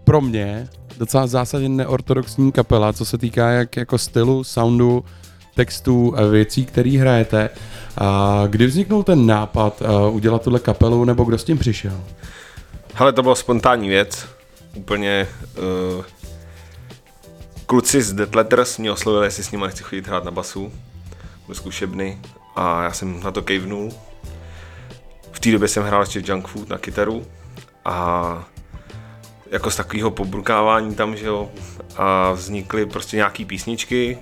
[0.04, 5.04] pro mě docela zásadně neortodoxní kapela, co se týká jak jako stylu, soundu,
[5.54, 7.50] textů, věcí, které hrajete.
[7.98, 12.00] A kdy vzniknul ten nápad uh, udělat tuhle kapelu, nebo kdo s tím přišel?
[12.94, 14.26] Hele, to byla spontánní věc.
[14.76, 15.26] Úplně
[15.96, 16.04] uh,
[17.66, 20.72] kluci z Dead Letters mě oslovili, jestli s nimi nechci chodit hrát na basu
[21.48, 22.18] do zkušebny
[22.56, 23.92] a já jsem na to kejvnul.
[25.32, 27.26] V té době jsem hrál ještě Junk Food na kytaru
[27.84, 28.48] a
[29.50, 31.50] jako z takového pobrukávání tam, že jo,
[31.96, 34.18] a vznikly prostě nějaký písničky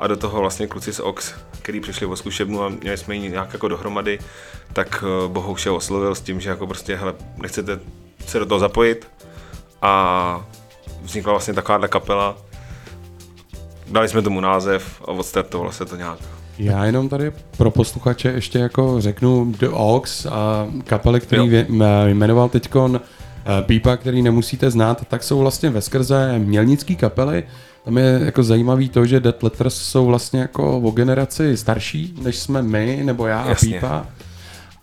[0.00, 3.30] a do toho vlastně kluci z Ox, který přišli o zkušebnu a měli jsme ji
[3.30, 4.18] nějak jako dohromady,
[4.72, 7.80] tak eh, Bohouš je oslovil s tím, že jako prostě, hele, nechcete
[8.26, 9.08] se do toho zapojit
[9.82, 10.46] a
[11.02, 12.36] vznikla vlastně takováhle kapela.
[13.90, 16.18] Dali jsme tomu název a odstartovalo se to nějak.
[16.58, 21.64] Já jenom tady pro posluchače ještě jako řeknu The Ox a kapely, který Jo.
[22.06, 27.44] jmenoval teďkon eh, Pípa, který nemusíte znát, tak jsou vlastně ve skrze mělnický kapely.
[27.84, 32.38] Tam je jako zajímavý to, že Dead Letters jsou vlastně jako o generaci starší, než
[32.38, 33.74] jsme my, nebo já a Jasně.
[33.74, 34.06] Pípa.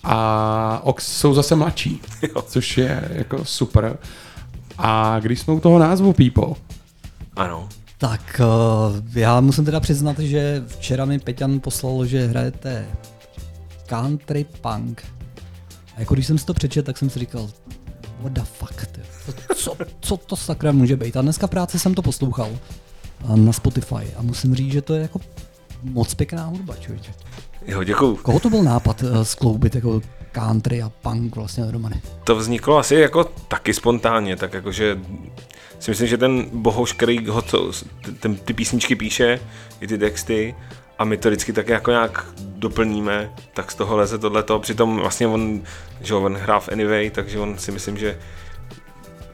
[0.03, 2.01] A Ox jsou zase mladší,
[2.35, 2.41] Jo.
[2.47, 3.97] což je jako super.
[4.77, 6.55] A když jsme u toho názvu Pípo,
[7.35, 7.69] Ano.
[7.97, 8.41] Tak
[8.89, 12.85] uh, já musím teda přiznat, že včera mi Peťan poslal, že hrajete
[13.85, 15.03] country punk.
[15.95, 17.49] A jako když jsem si to přečet, tak jsem si říkal,
[18.21, 19.01] what the fuck, ty.
[19.55, 21.17] Co, co to sakra může být?
[21.17, 22.86] A dneska v práci jsem to poslouchal a
[23.35, 25.19] na Spotify a musím říct, že to je jako
[25.83, 27.13] moc pěkná hudba, člověče.
[27.67, 28.15] Jo, děkuju.
[28.15, 30.01] Koho to byl nápad uh, skloubit jako
[30.31, 31.95] country a punk vlastně dohromady?
[32.23, 34.99] To vzniklo asi jako taky spontánně, tak jakože
[35.79, 37.71] si myslím, že ten Bohouš, který ho to,
[38.19, 39.39] ten, ty písničky píše,
[39.81, 40.55] i ty texty,
[40.99, 44.59] a my to vždycky tak jako nějak doplníme, tak z toho leze tohleto.
[44.59, 45.61] Přitom vlastně on,
[46.01, 48.19] že on hrá v Anyway, takže on si myslím, že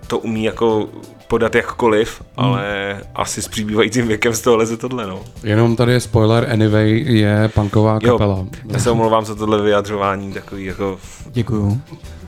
[0.07, 0.89] to umí jako
[1.27, 2.47] podat jakkoliv, Hmm.
[2.49, 5.19] ale asi s přibývajícím věkem z toho leze tohle, no.
[5.43, 8.45] jenom tady je spoiler, Anyway je punková Jo, kapela.
[8.71, 10.97] já se omlouvám za tohle vyjadřování, takový jako
[11.31, 11.81] Děkuju.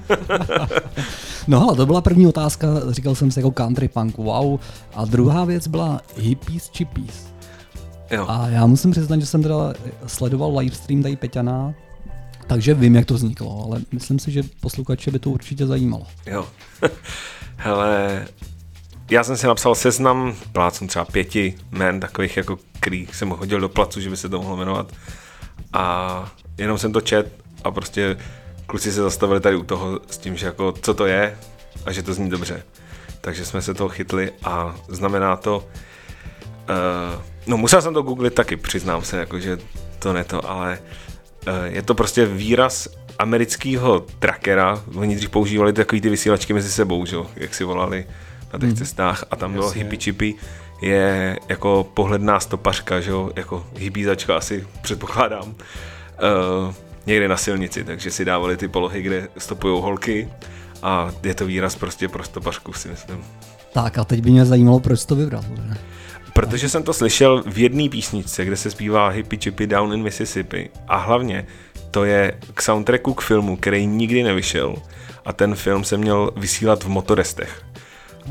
[1.47, 4.59] no ale to byla první otázka, říkal jsem si jako country punk, wow.
[4.93, 7.27] A druhá věc byla hippies chippies.
[8.11, 8.25] Jo.
[8.29, 9.73] A já musím přiznat, že jsem teda
[10.07, 11.73] sledoval livestream tady Peťana,
[12.47, 16.03] takže vím, jak to vzniklo, ale myslím si, že posluchače by to určitě zajímalo.
[16.25, 16.45] Jo.
[17.57, 18.27] Hele,
[19.09, 23.69] já jsem si napsal seznam, plácnu třeba pěti men takových, jako který jsem hodil do
[23.69, 24.91] placu, že by se to mohlo jmenovat.
[25.73, 26.25] A
[26.57, 27.33] jenom jsem to čet
[27.63, 28.17] a prostě
[28.65, 31.37] kluci se zastavili tady u toho s tím, že jako co to je
[31.85, 32.63] a že to zní dobře.
[33.21, 38.55] Takže jsme se toho chytli a znamená to, uh, no musel jsem to googlit taky,
[38.57, 39.57] přiznám se, jako, že
[39.99, 40.79] to ne to, ale
[41.47, 42.87] uh, je to prostě výraz
[43.19, 44.83] amerického trackera.
[44.95, 47.17] Oni dřív používali takový ty vysílačky mezi sebou, že?
[47.35, 48.05] jak si volali
[48.53, 50.35] na těch cestách a tam bylo hippie chippy
[50.81, 56.73] je jako pohledná stopařka, že jo, jako hybízačka asi předpokládám, uh,
[57.05, 60.29] někde na silnici, takže si dávali ty polohy, kde stopují holky
[60.83, 63.23] a je to výraz prostě pro stopařku, si myslím.
[63.73, 65.41] Tak a teď by mě zajímalo, proč to vybral.
[65.41, 65.77] že?
[66.33, 70.69] Protože jsem to slyšel v jedné písničce, kde se zpívá Hippie Chippy Down in Mississippi.
[70.87, 71.47] A hlavně
[71.95, 74.75] to je k soundtracku k filmu, který nikdy nevyšel.
[75.25, 77.61] A ten film se měl vysílat v motorestech.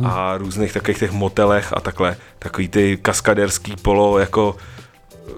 [0.05, 2.17] A různých takových těch motelech a takhle.
[2.39, 5.33] Takový ty kaskaderský polo jako eh,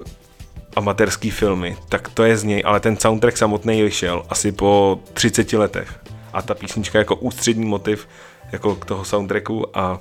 [0.77, 1.77] amatérský filmy.
[1.89, 6.01] Tak to je z něj, ale ten soundtrack samotný vyšel asi po 30 letech.
[6.33, 8.09] A ta písnička jako ústřední motiv
[8.53, 9.99] jako k toho soundtracku a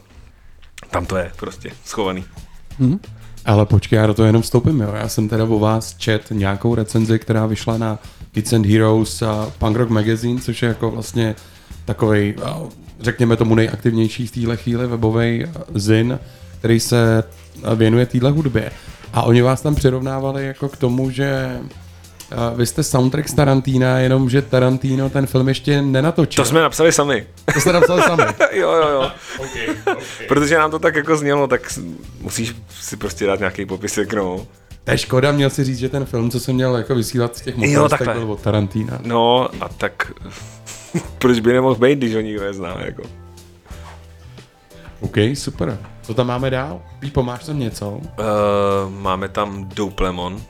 [0.90, 2.26] tam to je prostě schovaný.
[3.46, 4.94] Ale počkej, já do toho jenom vstoupím, jo.
[4.94, 8.00] Já jsem teda o vás čet nějakou recenzi, která vyšla na
[8.32, 11.36] Kids and Heroes a Punk Rock Magazine, což je jako vlastně
[11.86, 12.36] takovej,
[13.00, 16.20] řekněme tomu nejaktivnější v téhle chvíli webový zin,
[16.60, 17.24] který se
[17.76, 18.72] věnuje téhle hudbě.
[19.14, 21.60] A oni vás tam přirovnávali jako k tomu, že
[22.56, 26.44] vy jste soundtrack z Tarantína, jenomže Tarantino ten film ještě nenatočil.
[26.44, 27.28] To jsme napsali sami.
[27.54, 28.24] to jste napsali sami.
[28.52, 29.12] jo, jo, jo.
[30.28, 31.80] Protože nám to tak jako znělo, tak
[32.22, 34.48] musíš si prostě dát nějaký popisek, no.
[34.84, 37.42] To je škoda, měl si říct, že ten film, co jsem měl jako vysílat z
[37.42, 38.26] těch motorů, tak takhle.
[38.26, 39.00] byl od Tarantína.
[39.04, 40.12] No a tak
[41.18, 43.04] proč by nemohl být, když ho nikdo nezná, jako.
[45.02, 45.78] OK, super.
[46.02, 46.82] Co tam máme dál?
[47.00, 47.90] Pípo, máš tam něco?
[47.90, 48.02] Uh,
[48.90, 50.42] máme tam Dope Lemon,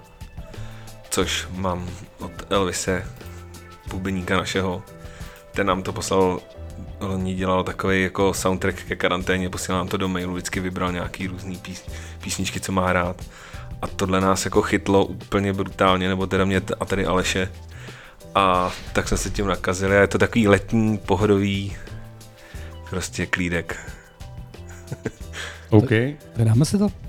[1.15, 1.89] což mám
[2.19, 3.07] od Elvise,
[3.89, 4.83] bubeníka našeho.
[5.51, 6.39] Ten nám to poslal,
[6.99, 11.27] loni dělal takový jako soundtrack ke karanténě, posílal nám to do mailu, vždycky vybral nějaký
[11.27, 11.83] různý pís,
[12.23, 13.21] písničky, co má hrát.
[13.81, 17.51] A tohle nás jako chytlo úplně brutálně, nebo teda mě a tady Aleše.
[18.35, 21.77] A tak jsme se tím nakazili a je to takový letní, pohodový,
[22.89, 23.79] prostě klídek.
[25.69, 25.89] OK.
[26.35, 27.04] Vydáme si to?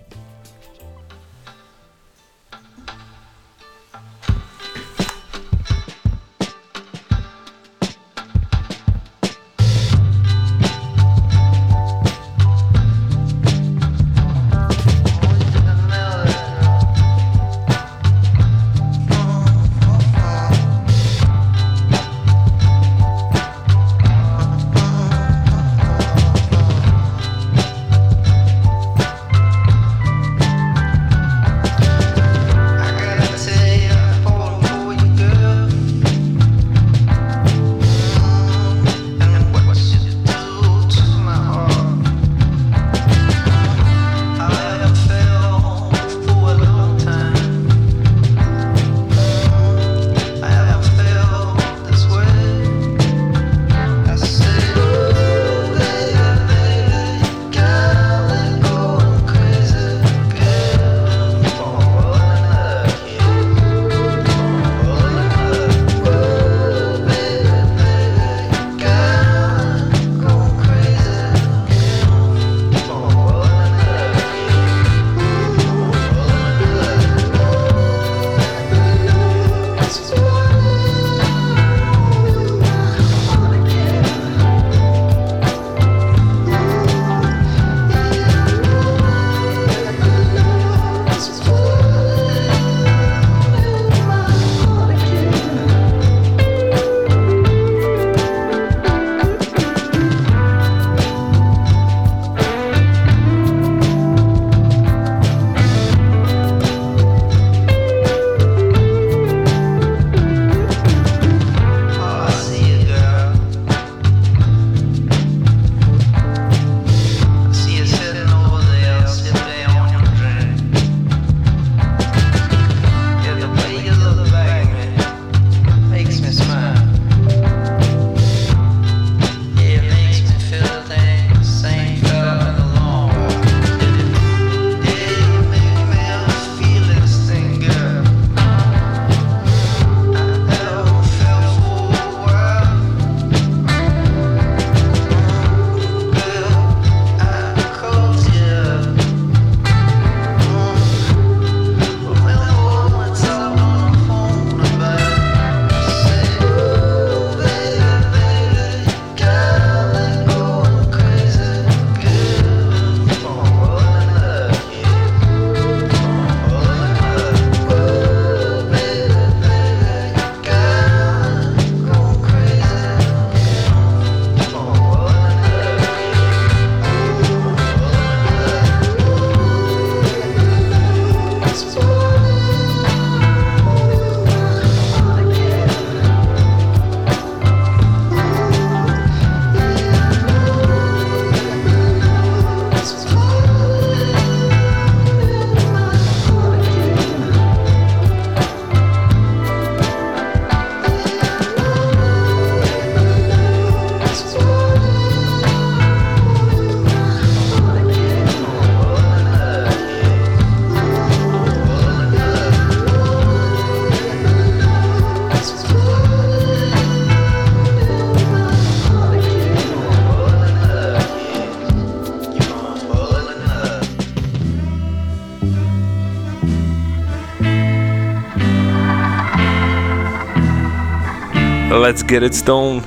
[231.87, 232.83] Let's get it stone.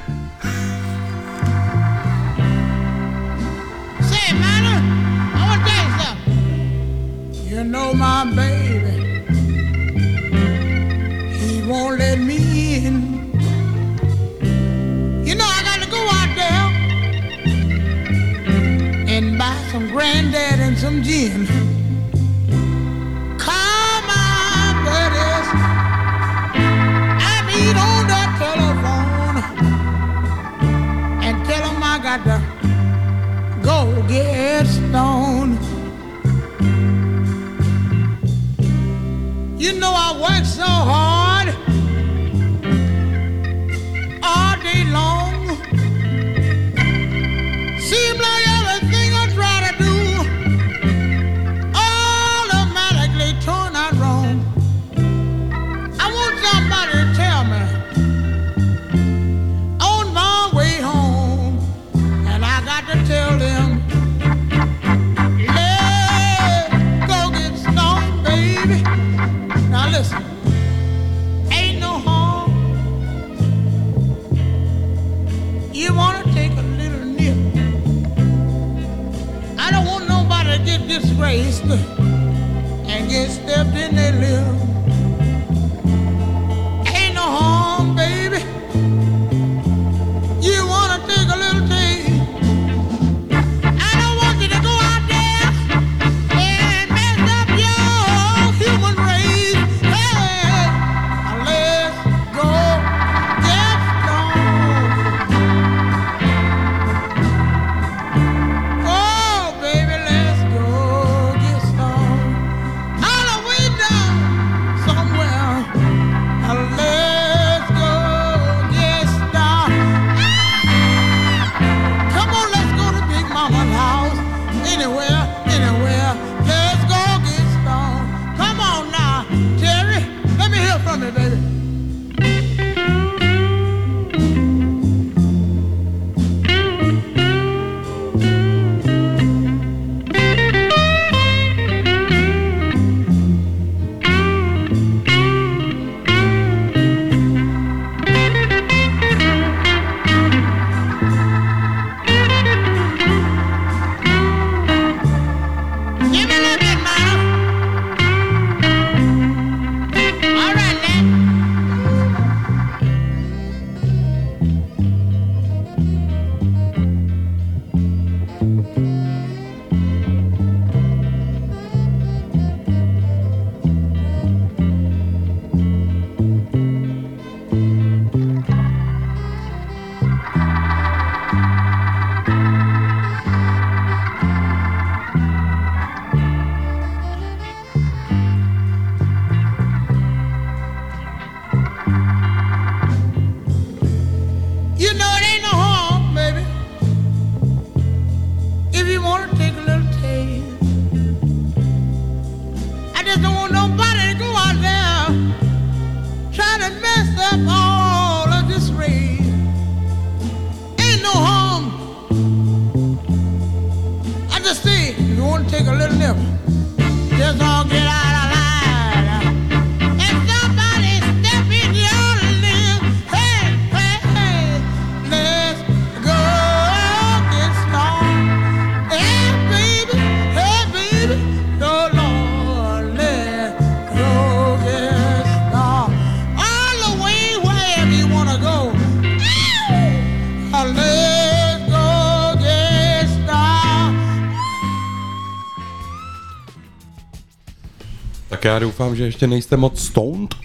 [248.60, 250.36] Já doufám, že ještě nejste moc stoned.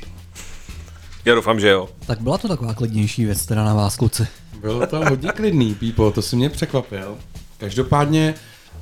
[1.25, 1.89] Já doufám, že jo.
[2.07, 4.27] Tak byla to taková klidnější věc teda na vás, kluci.
[4.61, 7.17] Bylo to hodně klidný, Pípo, to si mě překvapil.
[7.59, 8.35] Každopádně,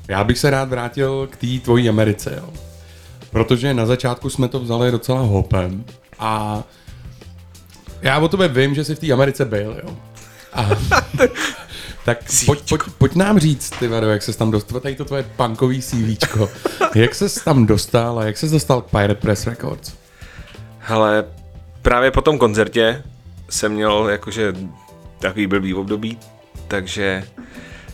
[0.07, 2.49] já bych se rád vrátil k té tvojí Americe, jo.
[3.31, 5.85] Protože na začátku jsme to vzali docela hopem
[6.19, 6.63] a
[8.01, 9.97] já o tobě vím, že jsi v té Americe byl, jo.
[10.53, 10.69] A,
[12.05, 15.23] tak pojď, pojď, pojď, nám říct, ty vado, jak ses tam dostal, tady to tvoje
[15.35, 16.49] punkový CVčko,
[16.95, 19.93] jak ses tam dostal a jak ses dostal k Pirate Press Records?
[20.79, 21.25] Hele,
[21.81, 23.03] právě po tom koncertě
[23.49, 24.53] jsem měl jakože
[25.19, 26.19] takový blbý období,
[26.67, 27.23] takže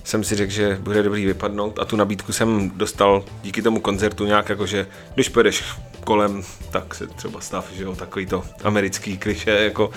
[0.04, 4.26] jsem si řekl, že bude dobrý vypadnout a tu nabídku jsem dostal díky tomu koncertu
[4.26, 5.64] nějak jakože, když pojedeš
[6.04, 9.90] kolem, tak se třeba stav, že jo, takový to americký kliše, jako,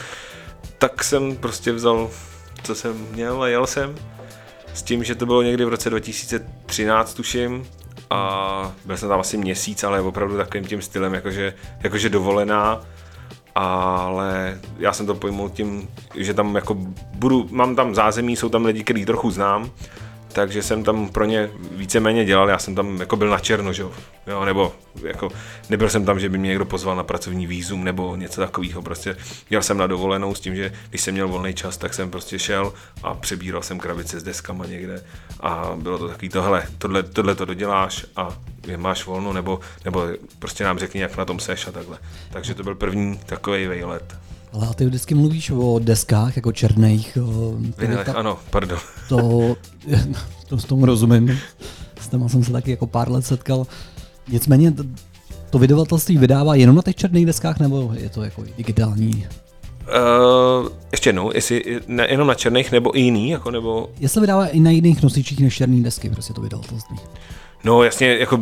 [0.79, 2.11] tak jsem prostě vzal,
[2.63, 3.95] co jsem měl a jel jsem.
[4.75, 7.67] S tím, že to bylo někdy v roce 2013, tuším,
[8.11, 12.81] a byl jsem tam asi měsíc, ale opravdu takovým tím stylem, jakože, jakože dovolená,
[13.55, 16.75] ale já jsem to pojmul tím, že tam jako
[17.15, 19.71] budu, mám tam zázemí, jsou tam lidi, který trochu znám,
[20.33, 23.83] takže jsem tam pro ně víceméně dělal, já jsem tam jako byl na černo, že
[24.27, 25.29] jo, nebo jako
[25.71, 29.17] nebyl jsem tam, že by mě někdo pozval na pracovní výzum nebo něco takového, prostě
[29.51, 32.39] jel jsem na dovolenou s tím, že když jsem měl volný čas, tak jsem prostě
[32.39, 32.73] šel
[33.03, 35.05] a přebíral jsem krabice s deskama někde
[35.41, 38.29] a bylo to takový to, hele, tohle, tohle to doděláš a
[38.77, 40.07] máš volno, nebo, nebo
[40.39, 41.99] prostě nám řekni, jak na tom seš a takhle.
[42.31, 44.17] Takže to byl první takový vejlet.
[44.53, 47.19] Ale ty vždycky mluvíš o deskách jako černých.
[47.79, 48.79] Vinilech, ta- ano, pardon.
[49.09, 49.57] to,
[50.49, 51.39] to s tomu rozumím.
[52.01, 53.67] S tím jsem se taky jako pár let setkal.
[54.29, 54.73] Nicméně
[55.51, 59.27] to vydavatelství vydává jenom na těch černých deskách, nebo je to jako digitální?
[59.83, 64.47] Uh, ještě jednou, jestli ne, jenom na černých nebo i jiný, jako nebo, Jestli vydává
[64.47, 66.97] i na jiných nosičích než černý desky, prostě to vydavatelství.
[67.65, 68.41] no jasně, jako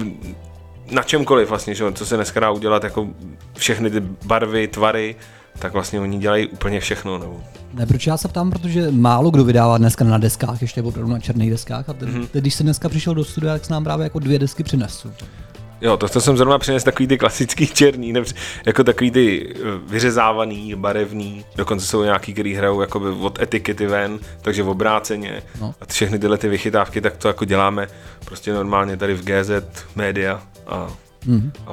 [0.90, 3.08] na čemkoliv vlastně, že, co se dneska dá udělat, jako
[3.56, 5.16] všechny ty barvy, tvary,
[5.60, 7.40] tak vlastně oni dělají úplně všechno, nebo
[7.74, 11.18] Ne, proč já se ptám, protože málo kdo vydává dneska na deskách, ještě opravdu na
[11.18, 11.88] černých deskách.
[11.88, 12.20] A Mhm.
[12.22, 12.28] mm-hmm.
[12.32, 15.12] když jsem dneska přišel do studia, tak se nám právě jako dvě desky přinesu.
[15.80, 18.20] Jo, to, to jsem zrovna přinesl takový ty klasický černý, ne,
[18.66, 24.18] jako takový ty eh, vyřezávaný, barevný, dokonce jsou nějaký, který hrajou jakoby od etikety ven,
[24.42, 25.42] takže v obráceně.
[25.60, 25.74] No.
[25.80, 27.88] A všechny tyhle ty vychytávky, tak to jako děláme
[28.24, 29.50] prostě normálně tady v GZ
[29.96, 30.86] Media a,
[31.26, 31.52] Mhm.
[31.66, 31.72] a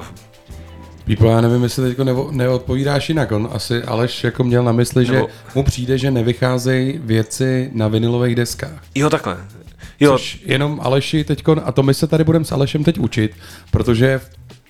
[1.08, 3.32] People, já nevím, jestli teď nevo, neodpovídáš jinak.
[3.32, 7.88] On asi Aleš jako měl na mysli, že Nebo- mu přijde, že nevycházejí věci na
[7.88, 8.82] vinilových deskách.
[8.94, 9.36] jo takhle.
[10.00, 13.32] Jo, Což jenom Aleši teď, a to my se tady budeme s Alešem teď učit,
[13.70, 14.20] protože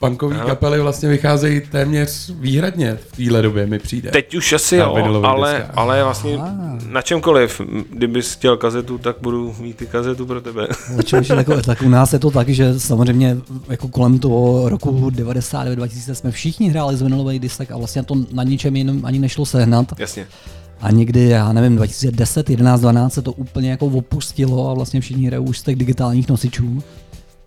[0.00, 0.46] punkové Aha.
[0.46, 4.10] kapely vlastně vycházejí téměř výhradně v téhle době, mi přijde.
[4.10, 5.70] teď už asi jo, ale, deskách.
[5.78, 6.38] ale vlastně
[6.88, 10.68] na čemkoliv, m, kdybys chtěl kazetu, tak budu mít i kazetu pro tebe.
[11.04, 13.36] Čímž jako, tak u nás je to tak, že samozřejmě
[13.68, 18.42] jako kolem toho roku 99-2000 jsme všichni hráli z vinilových disek a vlastně to na
[18.42, 19.86] ničem jiném ani nešlo sehnat.
[19.98, 20.26] Jasně.
[20.80, 25.26] A někdy, já nevím, 2010, 11, 12 se to úplně jako opustilo a vlastně všichni
[25.26, 26.82] hrajou už z těch digitálních nosičů.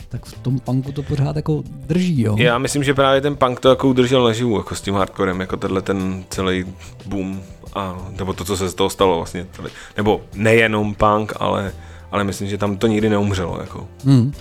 [0.10, 2.36] Tak v tom punku to pořád jako drží, jo.
[2.40, 5.58] Já myslím, že právě ten punk to jako udržel naživu, jako s tím hardcorem, jako
[5.58, 6.66] tenhle ten celý
[7.06, 7.42] boom,
[7.76, 9.48] a, nebo to, co se z toho stalo vlastně.
[9.52, 11.72] Celý, nebo nejenom punk, ale,
[12.12, 13.58] ale myslím, že tam to nikdy neumřelo.
[13.62, 13.88] Jako.
[14.06, 14.32] Hmm.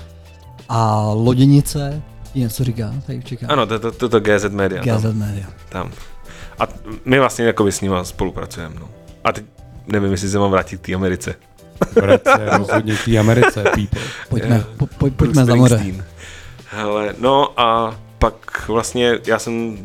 [0.69, 2.03] A loděnice,
[2.35, 3.51] něco říká, tady v Čechách.
[3.51, 4.83] Ano, to, to, to, to GZ Media.
[4.83, 5.47] GZ Tam, Media.
[5.69, 5.91] tam.
[6.61, 6.69] A
[7.05, 8.75] my vlastně jako s nima spolupracujeme.
[8.81, 8.89] No.
[9.25, 9.45] A teď
[9.87, 11.35] nevím, jestli se mám vrátit k té Americe.
[11.95, 14.03] Vrať se rozhodně k té Americe, people.
[14.29, 15.53] Pojďme, po, po, pojďme za.
[15.53, 16.05] Springsteen.
[16.67, 19.79] Hele, no a pak vlastně já jsem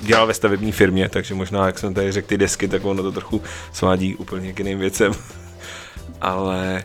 [0.00, 3.12] dělal ve stavební firmě, takže možná, jak jsem tady řekl ty desky, tak ono to
[3.12, 3.42] trochu
[3.72, 5.12] svádí úplně k jiným věcem.
[6.20, 6.84] Ale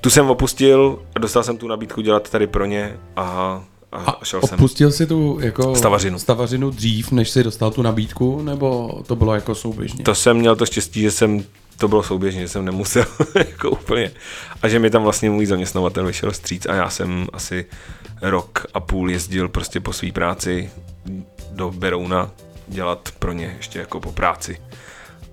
[0.00, 4.24] tu jsem opustil a dostal jsem tu nabídku dělat tady pro ně a, a, A
[4.24, 4.58] šel jsem.
[4.58, 6.18] opustil si tu jako Stavařinu.
[6.18, 10.04] stavařinu dřív, než si dostal tu nabídku, nebo to bylo jako souběžně?
[10.04, 11.44] To jsem měl to štěstí, že jsem
[11.78, 14.10] to bylo souběžně, že jsem nemusel jako úplně.
[14.62, 17.64] A že mi tam vlastně můj zaměstnavatel vyšel stříc a já jsem asi
[18.22, 20.70] rok a půl jezdil prostě po své práci
[21.50, 22.30] do Berouna
[22.68, 24.58] dělat pro ně ještě jako po práci.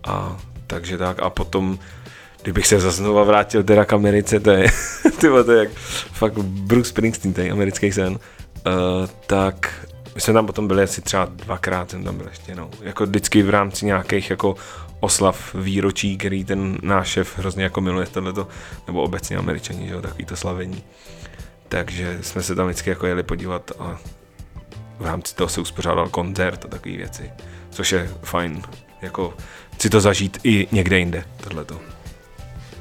[0.03, 0.37] A
[0.67, 1.79] takže tak a potom
[2.43, 4.67] kdybych se zase znova vrátil teda k Americe, to je,
[5.19, 5.69] ty vole, to je jak
[6.13, 8.19] fakt Bruce Springsteen, ten americký sen,
[8.65, 9.85] uh, tak
[10.15, 12.69] my jsme tam potom byli asi třeba dvakrát, jsem tam byl ještě, no.
[12.81, 14.55] Jako vždycky v rámci nějakých jako
[14.99, 18.47] oslav výročí, který ten náš šéf hrozně jako miluje tohleto,
[18.87, 20.83] nebo obecně američani, že jo, takový to slavení.
[21.67, 23.99] Takže jsme se tam vždycky jako jeli podívat a
[24.99, 27.31] v rámci toho se uspořádal koncert a takové věci,
[27.69, 28.61] což je fajn,
[29.01, 29.33] jako
[29.79, 31.79] si to zažít i někde jinde, tohleto.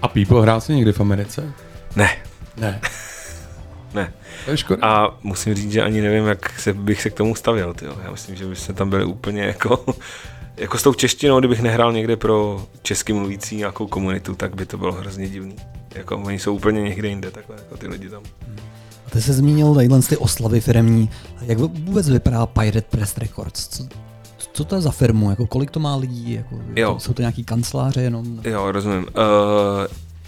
[0.03, 1.53] A People hrál si někdy v Americe?
[1.97, 2.17] Ne,
[2.57, 2.81] Ne.
[3.95, 4.13] ne.
[4.45, 4.87] To je škoda.
[4.87, 7.75] A musím říct, že ani nevím, jak se, bych se k tomu stavěl.
[7.75, 7.95] Tyjo.
[8.05, 9.85] Já myslím, že byste tam byli úplně jako,
[10.57, 14.79] jako s tou češtinou, kdybych nehrál někde pro česky mluvící nějakou komunitu, tak by to
[14.79, 15.57] bylo hrozně divný.
[15.95, 18.23] Jako oni jsou úplně někde jinde, takhle, jako ty lidi tam.
[19.07, 21.11] A ty jsi zmínil tadyhle ty oslavy firmní.
[21.43, 23.69] Jak vůbec vypadá Pirate Press Records?
[23.69, 23.87] Co,
[24.53, 25.31] co to je za firmu?
[25.31, 26.33] Jako kolik to má lidí?
[26.33, 26.97] Jako, Jo.
[27.01, 28.41] Jsou to nějaký kanceláře jenom?
[28.45, 28.99] Jo, rozumím.
[29.03, 29.07] Uh,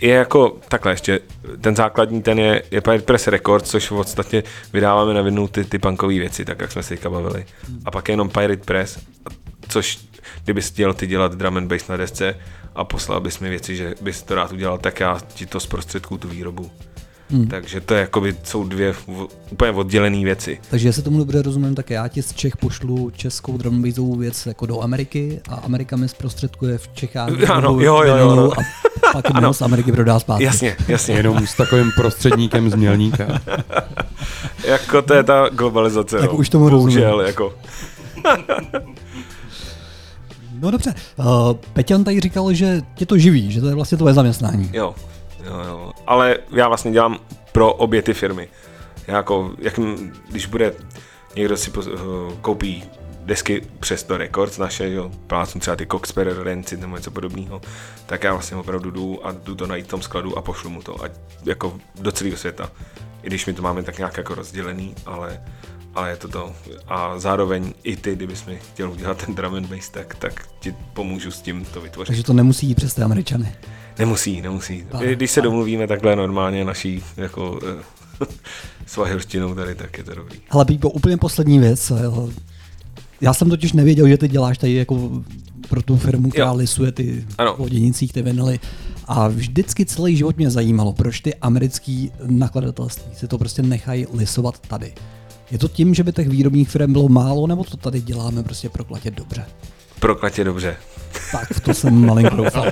[0.03, 1.21] je jako takhle ještě,
[1.61, 4.43] ten základní ten je, je Pirate Press Records, což v podstatě
[4.73, 7.45] vydáváme na vinu ty, ty punkové věci, tak jak jsme si teďka bavili.
[7.85, 8.99] A pak je jenom Pirate Press,
[9.69, 9.99] což
[10.45, 12.35] kdybys chtěl ty dělat drum and bass na desce
[12.75, 16.19] a poslal bys mi věci, že bys to rád udělal, tak já ti to zprostředku
[16.19, 16.71] tu výrobu.
[17.31, 17.47] Hmm.
[17.47, 19.09] Takže to je jakoby, jsou dvě v-
[19.51, 20.61] úplně oddělené věci.
[20.71, 24.17] Takže jestli tomu dobře rozumím, tak já ti z Čech pošlu českou drum and bassovou
[24.17, 28.63] věc jako do Ameriky a Amerika mi zprostředkuje v Čechách Ano, jo, jo, jo, a
[29.13, 29.55] pak ano.
[29.55, 30.45] z Ameriky prodá zpátky.
[30.45, 31.15] Jasně, jasně.
[31.15, 33.27] Jenom s takovým prostředníkem z Mělníka.
[34.65, 36.19] jako to je ta globalizace.
[36.19, 36.39] Tak no.
[36.39, 36.97] už tomu rozumím.
[36.97, 37.55] Bohužel, jako.
[40.63, 41.27] No dobře, uh,
[41.73, 44.71] Peťan tady říkal, že tě to živí, že to je vlastně tvoje zaměstnání.
[44.73, 44.95] Jo,
[45.45, 45.93] jo, jo.
[46.07, 47.19] Ale já vlastně dělám
[47.53, 48.49] pro obě ty firmy.
[49.07, 49.81] Já jako, jak,
[50.31, 50.73] když bude
[51.37, 51.93] někdo si poz, uh,
[52.41, 52.85] koupí
[53.25, 57.61] desky přes to Records naše, jo, plácnu třeba ty Coxper, Rancid nebo něco podobného,
[58.07, 60.83] tak já vlastně opravdu jdu a jdu to najít v tom skladu a pošlu mu
[60.83, 61.13] to, ať
[61.45, 62.71] jako do celého světa.
[63.23, 65.41] I když my to máme tak nějak jako rozdělený, ale,
[65.95, 66.53] ale je to to.
[66.89, 70.75] A zároveň i ty, kdybys mi chtěl udělat ten drum and bass, tak, tak ti
[70.93, 72.07] pomůžu s tím to vytvořit.
[72.07, 73.55] Takže to nemusí jít přes ty Američany.
[73.99, 74.87] Nemusí, nemusí.
[74.93, 78.27] Ano, Když se domluvíme takhle normálně naší jako eh,
[78.87, 80.41] svahilštinou tady, tak je to dobrý.
[80.49, 81.93] Hele, Pípo, úplně poslední věc.
[83.23, 85.11] Já jsem totiž nevěděl, že ty děláš tady jako
[85.69, 86.55] pro tu firmu, která Jo.
[86.55, 87.25] lisuje ty
[87.69, 88.61] děnicích, ty vinily.
[89.05, 94.59] A vždycky celý život mě zajímalo, proč ty americký nakladatelství si to prostě nechají lisovat
[94.59, 94.93] tady.
[95.51, 98.69] Je to tím, že by těch výrobních firm bylo málo, nebo to tady děláme prostě
[98.69, 99.45] proklatě dobře?
[100.03, 100.77] Proklatě dobře.
[101.33, 102.67] Tak v to jsem malinko doufal.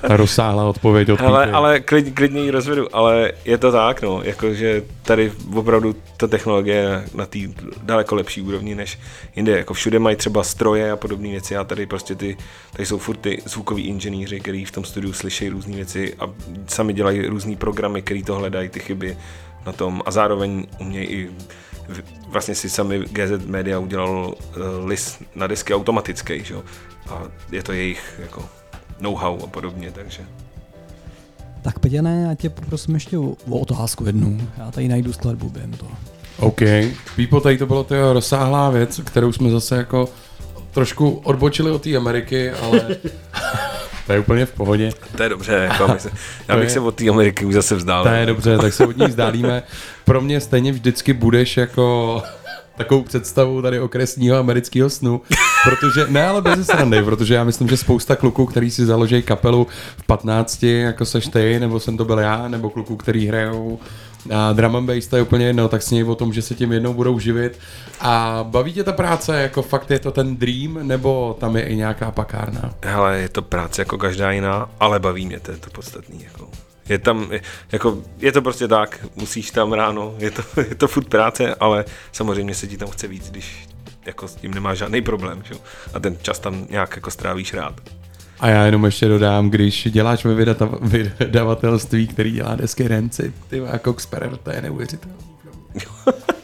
[0.00, 4.22] Ta rozsáhlá odpověď od Ale, ale klidně, klidně ji rozvedu, ale je to tak, no,
[4.22, 7.38] jakože tady opravdu ta technologie je na té
[7.82, 8.98] daleko lepší úrovni než
[9.36, 12.36] jinde, jako všude mají třeba stroje a podobné věci a tady prostě ty,
[12.72, 16.30] tady jsou furt ty zvukoví inženýři, kteří v tom studiu slyší různé věci a
[16.66, 19.18] sami dělají různé programy, který to hledají, ty chyby
[19.66, 21.30] na tom a zároveň umějí i
[22.28, 26.54] vlastně si sami GZ Media udělal uh, list na disky automatický, že?
[26.54, 26.62] jo?
[27.10, 28.48] a je to jejich jako
[29.00, 30.22] know-how a podobně, takže
[31.62, 34.48] Tak Peťané, já tě poprosím ještě o, o otázku jednu.
[34.58, 35.90] Já tady najdu skladbu během toho.
[36.38, 36.60] OK.
[37.16, 40.08] Pípo, tady to bylo to rozsáhlá věc, kterou jsme zase jako
[40.70, 42.80] trošku odbočili od té Ameriky, ale
[44.08, 44.90] to je úplně v pohodě.
[45.16, 46.10] To je dobře, jako se,
[46.48, 48.04] já bych je- se od té Ameriky už zase vzdál.
[48.04, 49.62] To je dobře, tak se od ní vzdálíme.
[50.04, 52.22] Pro mě stejně vždycky budeš jako
[52.76, 55.20] takovou představu tady okresního amerického snu,
[55.64, 59.66] protože, ne ale bez srandy, protože já myslím, že spousta kluků, který si založí kapelu
[59.98, 63.78] v 15, jako seš ty, nebo jsem to byl já, nebo kluků, který hrajou
[64.34, 66.72] a drum and bass, to je úplně jedno, tak sněj o tom, že se tím
[66.72, 67.58] jednou budou živit.
[68.00, 71.76] A baví tě ta práce, jako fakt je to ten dream, nebo tam je i
[71.76, 72.74] nějaká pakárna?
[72.82, 76.24] Hele, je to práce jako každá jiná, ale baví mě, to je to podstatný.
[76.24, 76.48] Jako.
[76.88, 77.40] Je tam, je,
[77.72, 81.84] jako, je to prostě tak, musíš tam ráno, je to, je to furt práce, ale
[82.12, 83.68] samozřejmě se ti tam chce víc, když
[84.06, 85.54] jako s tím nemáš žádný problém, že?
[85.94, 87.80] A ten čas tam nějak jako strávíš rád.
[88.40, 93.58] A já jenom ještě dodám, když děláš ve vydata, vydavatelství, který dělá desky Renci, ty
[93.58, 95.16] jako Xperer, to je neuvěřitelné.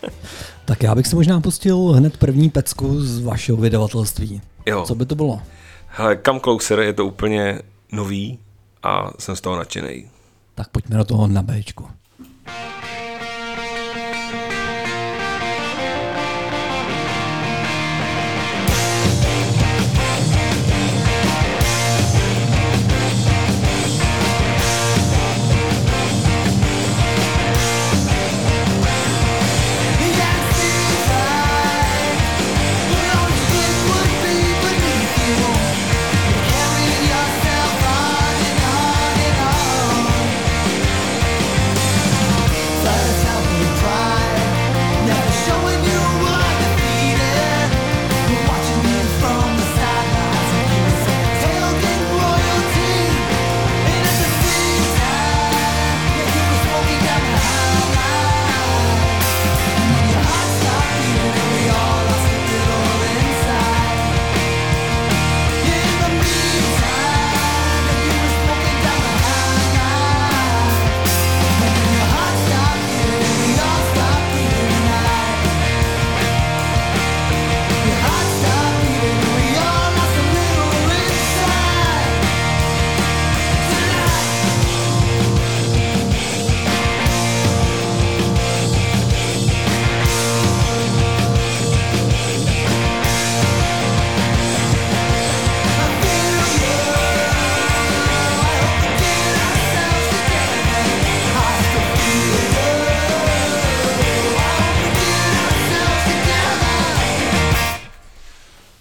[0.66, 4.40] Tak já bych si možná pustil hned první pecku z vašeho vydavatelství.
[4.66, 4.84] Jo.
[4.86, 5.42] Co by to bylo?
[5.88, 7.58] Hele, Come Closer je to úplně
[7.92, 8.38] nový
[8.82, 10.06] a jsem z toho nadšený.
[10.54, 11.88] Tak pojďme do toho na Bčku.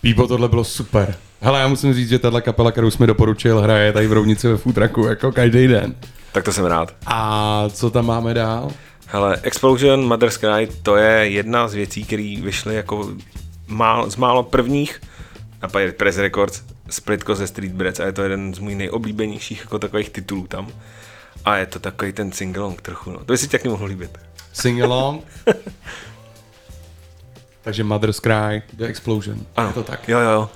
[0.03, 1.15] Pípo, tohle bylo super.
[1.41, 4.57] Hele, já musím říct, že tahle kapela, kterou jsme doporučil, hraje tady v Rovnici ve
[4.57, 5.95] Futraku jako každý den.
[6.31, 6.95] Tak to jsem rád.
[7.05, 8.71] A co tam máme dál?
[9.07, 13.09] Hele, Explosion Mother's Cry, to je jedna z věcí, které vyšly jako
[13.67, 15.01] mál, z málo prvních
[15.61, 19.59] na Pirate Press Records, splitko ze Street Breads a je to jeden z mých nejoblíbenějších
[19.59, 20.67] jako takových titulů tam.
[21.45, 23.17] A je to takový ten singalong trochu, no.
[23.17, 24.17] To by si taky mohl líbit.
[24.53, 25.23] Sing along.
[27.63, 29.45] Takže Mother's Cry, The Explosion.
[29.55, 30.09] Ano, Je to tak.
[30.09, 30.49] Jo, jo, jo.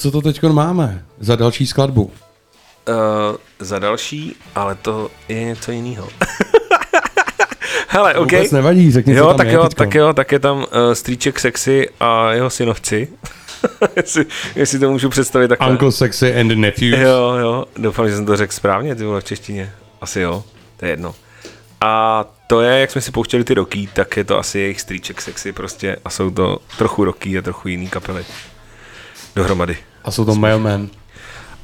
[0.00, 2.02] Co to teď máme za další skladbu?
[2.02, 2.12] Uh,
[3.58, 6.08] za další, ale to je něco jiného.
[7.88, 8.32] Hele, OK.
[8.32, 9.78] Vůbec nevadí, řekni, jo, co tam tak je jo, teďko.
[9.78, 13.08] tak jo, tak je tam uh, strýček sexy a jeho synovci.
[13.96, 15.70] jestli, jestli to můžu představit takhle.
[15.70, 17.00] Uncle Sexy and Nephews.
[17.00, 19.72] Jo, jo, doufám, že jsem to řekl správně, ty vole, v češtině.
[20.00, 20.44] Asi jo,
[20.76, 21.14] to je jedno.
[21.80, 25.20] A to je, jak jsme si pouštěli ty roky, tak je to asi jejich strýček
[25.20, 28.24] sexy prostě a jsou to trochu roky a trochu jiný kapely.
[29.36, 29.89] Dohromady.
[30.04, 30.88] A jsou to Mailman.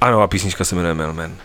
[0.01, 1.37] Ano, a písnička se jmenuje Mailman.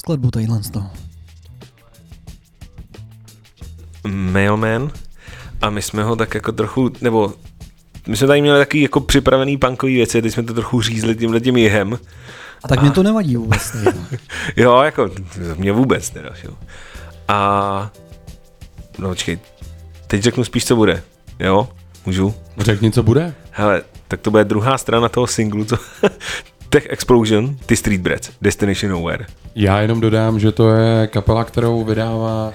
[0.00, 0.90] Skladbu tadyhle z toho?
[4.08, 4.90] Mailman
[5.60, 7.32] a my jsme ho tak jako trochu, nebo
[8.08, 11.40] my jsme tady měli takový jako připravený punkový věci, teď jsme to trochu řízli tímhle
[11.40, 11.98] tím jihem.
[12.64, 13.76] A tak mě to nevadí vůbec.
[14.56, 15.10] Jo, jako
[15.56, 16.50] mě vůbec teda, jo.
[17.28, 17.90] A
[18.98, 19.38] no počkej,
[20.06, 21.02] teď řeknu spíš, co bude,
[21.38, 21.68] jo?
[22.06, 22.34] Můžu?
[22.58, 23.34] Řekni, co bude.
[23.50, 25.76] Hele, tak to bude druhá strana toho singlu, co...
[26.70, 29.26] Tech Explosion, ty Street Brats, Destination Nowhere.
[29.54, 32.52] Já jenom dodám, že to je kapela, kterou vydává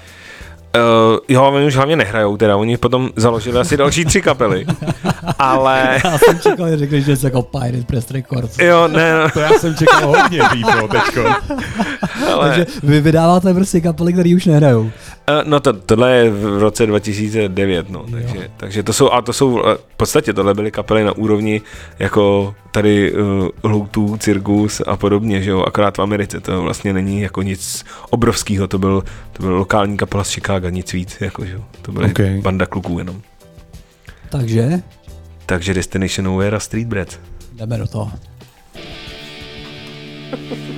[0.76, 4.66] Uh, jo, oni už hlavně nehrajou, teda oni potom založili asi další tři kapely.
[5.38, 8.58] Ale Já jsem čekal, že řekneš, že jsi jako Pirate Press Records.
[8.58, 11.24] jo, ne, no, To já jsem čekal hodně, Pípo, teďko.
[12.32, 14.90] ale, Takže vy vydáváte prostě kapely, které už nehrajou.
[15.30, 19.32] Uh, no to, tohle je v roce 2009, no, takže, takže to jsou, a to
[19.32, 21.60] jsou, eh, v podstatě tohle byly kapely na úrovni
[21.98, 27.20] jako tady uh, Loutů, Cirkus a podobně, že jo, akorát v Americe to vlastně není
[27.20, 31.54] jako nic obrovského, to byl, to byl lokální kapela z Chicaga, nic víc, jako, že
[31.54, 32.10] jo, to byla Ok.
[32.12, 32.40] okay.
[32.40, 33.22] banda kluků jenom.
[34.28, 34.82] Takže
[35.46, 37.20] Takže Destination Nowhere a Street Bread.
[37.52, 38.12] jdeme do toho.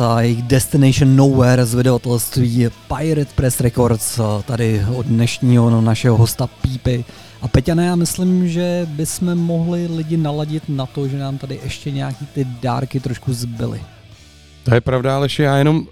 [0.00, 6.46] a jejich Destination Nowhere z vydavatelství Pirate Press Records tady od dnešního no, našeho hosta
[6.46, 7.04] Pípy.
[7.42, 11.90] A Peťané, já myslím, že bychom mohli lidi naladit na to, že nám tady ještě
[11.90, 13.80] nějaký ty dárky trošku zbyly.
[14.64, 15.86] To je pravda, Aleši, já jenom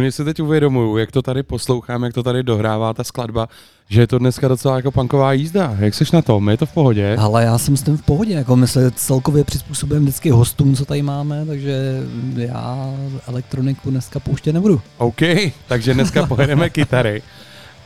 [0.00, 3.48] úplně si teď uvědomuju, jak to tady poslouchám, jak to tady dohrává ta skladba,
[3.88, 5.76] že je to dneska docela jako punková jízda.
[5.78, 6.48] Jak seš na tom?
[6.48, 7.16] Je to v pohodě?
[7.18, 10.84] Ale já jsem s tím v pohodě, jako my se celkově přizpůsobujeme vždycky hostům, co
[10.84, 12.00] tady máme, takže
[12.36, 12.94] já
[13.26, 14.80] elektroniku dneska pouštět nebudu.
[14.98, 15.20] OK,
[15.68, 17.22] takže dneska pojedeme kytary.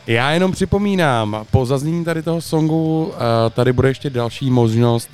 [0.07, 3.13] Já jenom připomínám, po zaznění tady toho songu, uh,
[3.53, 5.09] tady bude ještě další možnost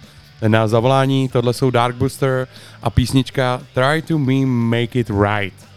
[0.47, 2.47] na zavolání, tohle jsou Darkbuster
[2.83, 5.70] a písnička Try to me make it right.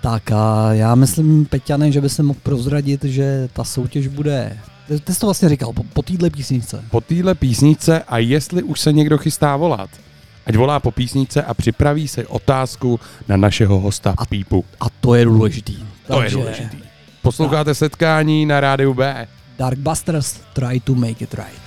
[0.00, 4.58] Tak a já myslím, Peťane, že by se mohl prozradit, že ta soutěž bude,
[5.04, 6.84] ty, jsi to vlastně říkal, po, po téhle písničce.
[6.90, 9.90] Po téhle písničce a jestli už se někdo chystá volat,
[10.46, 14.64] ať volá po písničce a připraví si otázku na našeho hosta a, Pípu.
[14.80, 15.76] A to je důležitý.
[16.06, 16.76] To je důležitý.
[17.22, 19.26] Posloucháte setkání na rádiu B.
[19.58, 21.66] Darkbusters, try to make it right.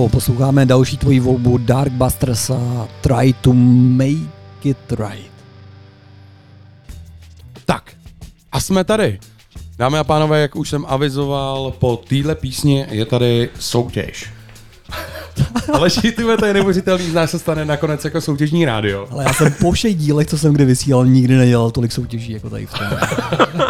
[0.00, 4.30] Pípo, posloucháme další tvoji volbu Darkbusters a Try to make
[4.64, 5.30] it right.
[7.64, 7.92] Tak,
[8.52, 9.18] a jsme tady.
[9.78, 14.30] Dámy a pánové, jak už jsem avizoval, po téhle písni je tady soutěž.
[15.72, 19.08] Ale ty to je neuvěřitelný, z nás se stane nakonec jako soutěžní rádio.
[19.10, 22.50] Ale já jsem po všech dílech, co jsem kdy vysílal, nikdy nedělal tolik soutěží jako
[22.50, 22.86] tady v tom.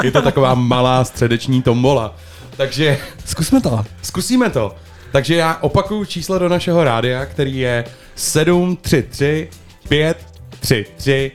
[0.03, 2.17] Je to taková malá středeční tombola.
[2.57, 3.85] Takže Zkusme to.
[4.03, 4.75] zkusíme to.
[5.13, 7.85] Takže já opakuju číslo do našeho rádia, který je
[8.15, 9.49] 733
[9.89, 11.31] 533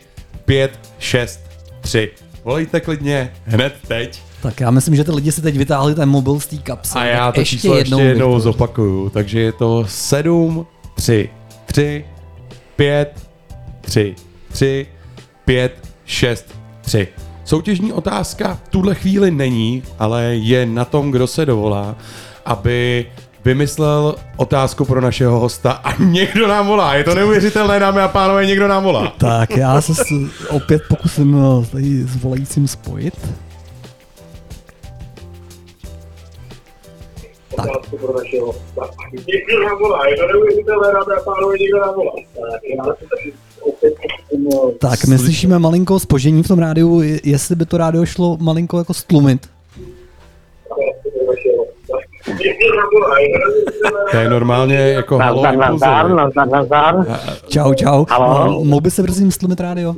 [0.46, 2.12] 563.
[2.44, 4.22] Volejte klidně hned teď.
[4.42, 6.98] Tak já myslím, že ty lidi si teď vytáhli ten mobil z té kapsy.
[6.98, 8.40] A já to ještě číslo ještě jednou Viktor.
[8.42, 9.10] zopakuju.
[9.10, 11.30] Takže je to 7, 3,
[11.66, 12.06] 3,
[12.76, 13.28] 5,
[13.82, 14.16] 3,
[14.52, 14.88] 3,
[15.46, 17.08] 5, 6, 3.
[17.46, 21.96] Soutěžní otázka v tuhle chvíli není, ale je na tom, kdo se dovolá,
[22.46, 23.06] aby
[23.46, 26.96] vymyslel otázku pro našeho hosta a někdo nám volá.
[26.96, 29.14] Je to neuvěřitelné, dámy a pánové, někdo nám volá.
[29.18, 33.14] Tak já se s- opět pokusím eh, tady s volajícím spojit.
[37.56, 37.66] Tak,
[39.28, 42.12] Někdo nám volá, je to neuvěřitelné, dámy a pánové, někdo nám volá.
[42.36, 44.50] Tak, já se tady opět pokusím,
[44.80, 48.78] tak my slyšíme malinko spožení v tom rádiu, je- jestli by to rádio šlo malinko
[48.78, 49.50] jako stlumit.
[54.12, 56.96] To je normálně jako halo Nazdar, nazdar, nazdar, nazdar.
[57.48, 58.06] Čau, čau.
[58.10, 58.64] Halo?
[58.66, 59.96] Mohl by se prosím stlumit rádio?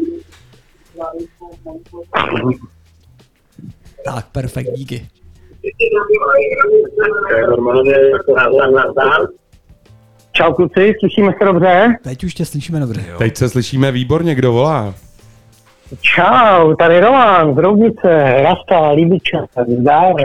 [4.05, 5.07] Tak, perfekt, díky.
[7.29, 9.27] To je normálně jako nazdar, nazdar.
[10.31, 11.95] Čau kluci, slyšíme se dobře?
[12.03, 13.03] Teď už tě slyšíme dobře.
[13.17, 14.93] Teď se slyšíme výborně, kdo volá.
[16.01, 20.15] Čau, tady Roman z Roudnice, Rasta, Líbiča, zdar.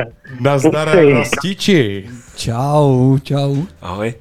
[0.41, 0.89] Nazdar.
[1.15, 2.09] Rastiči.
[2.37, 3.57] Čau, čau.
[3.83, 4.15] Ahoj.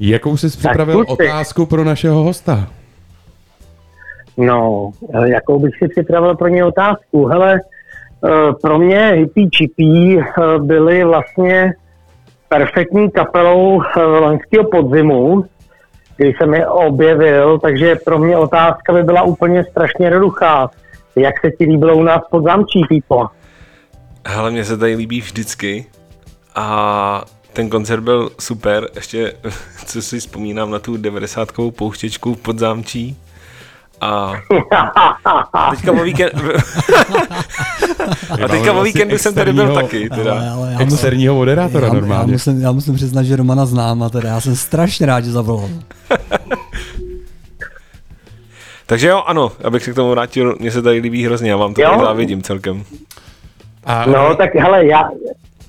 [0.00, 2.68] Jakou jsi připravil otázku pro našeho hosta?
[4.36, 4.90] No,
[5.24, 7.26] jakou bych si připravil pro ně otázku?
[7.26, 7.60] Hele,
[8.24, 11.72] eh, pro mě Hippie Chippy eh, byly vlastně
[12.48, 15.44] perfektní kapelou eh, loňského podzimu,
[16.18, 20.70] když jsem je objevil, takže pro mě otázka by byla úplně strašně jednoduchá.
[21.16, 23.26] Jak se ti líbilo u nás pod zamčí, Pípo?
[24.26, 25.86] Hele, mně se tady líbí vždycky
[26.54, 29.32] a ten koncert byl super, ještě
[29.86, 33.16] co si vzpomínám na tu 90 pouštěčku pod zámčí
[34.00, 34.32] A
[35.70, 36.32] teďka o víkend...
[38.44, 40.32] A teďka o víkendu jsem tady byl taky, teda.
[40.32, 42.32] Ale, ale já, musím, Externího moderátora já, já, normálně.
[42.32, 45.68] musím, já musím přiznat, že Romana znám a teda já jsem strašně rád, že zavolal.
[48.86, 51.74] Takže jo, ano, abych se k tomu vrátil, mně se tady líbí hrozně, já vám
[51.74, 52.82] to tady závidím celkem.
[53.84, 55.08] A No, tak hele, já,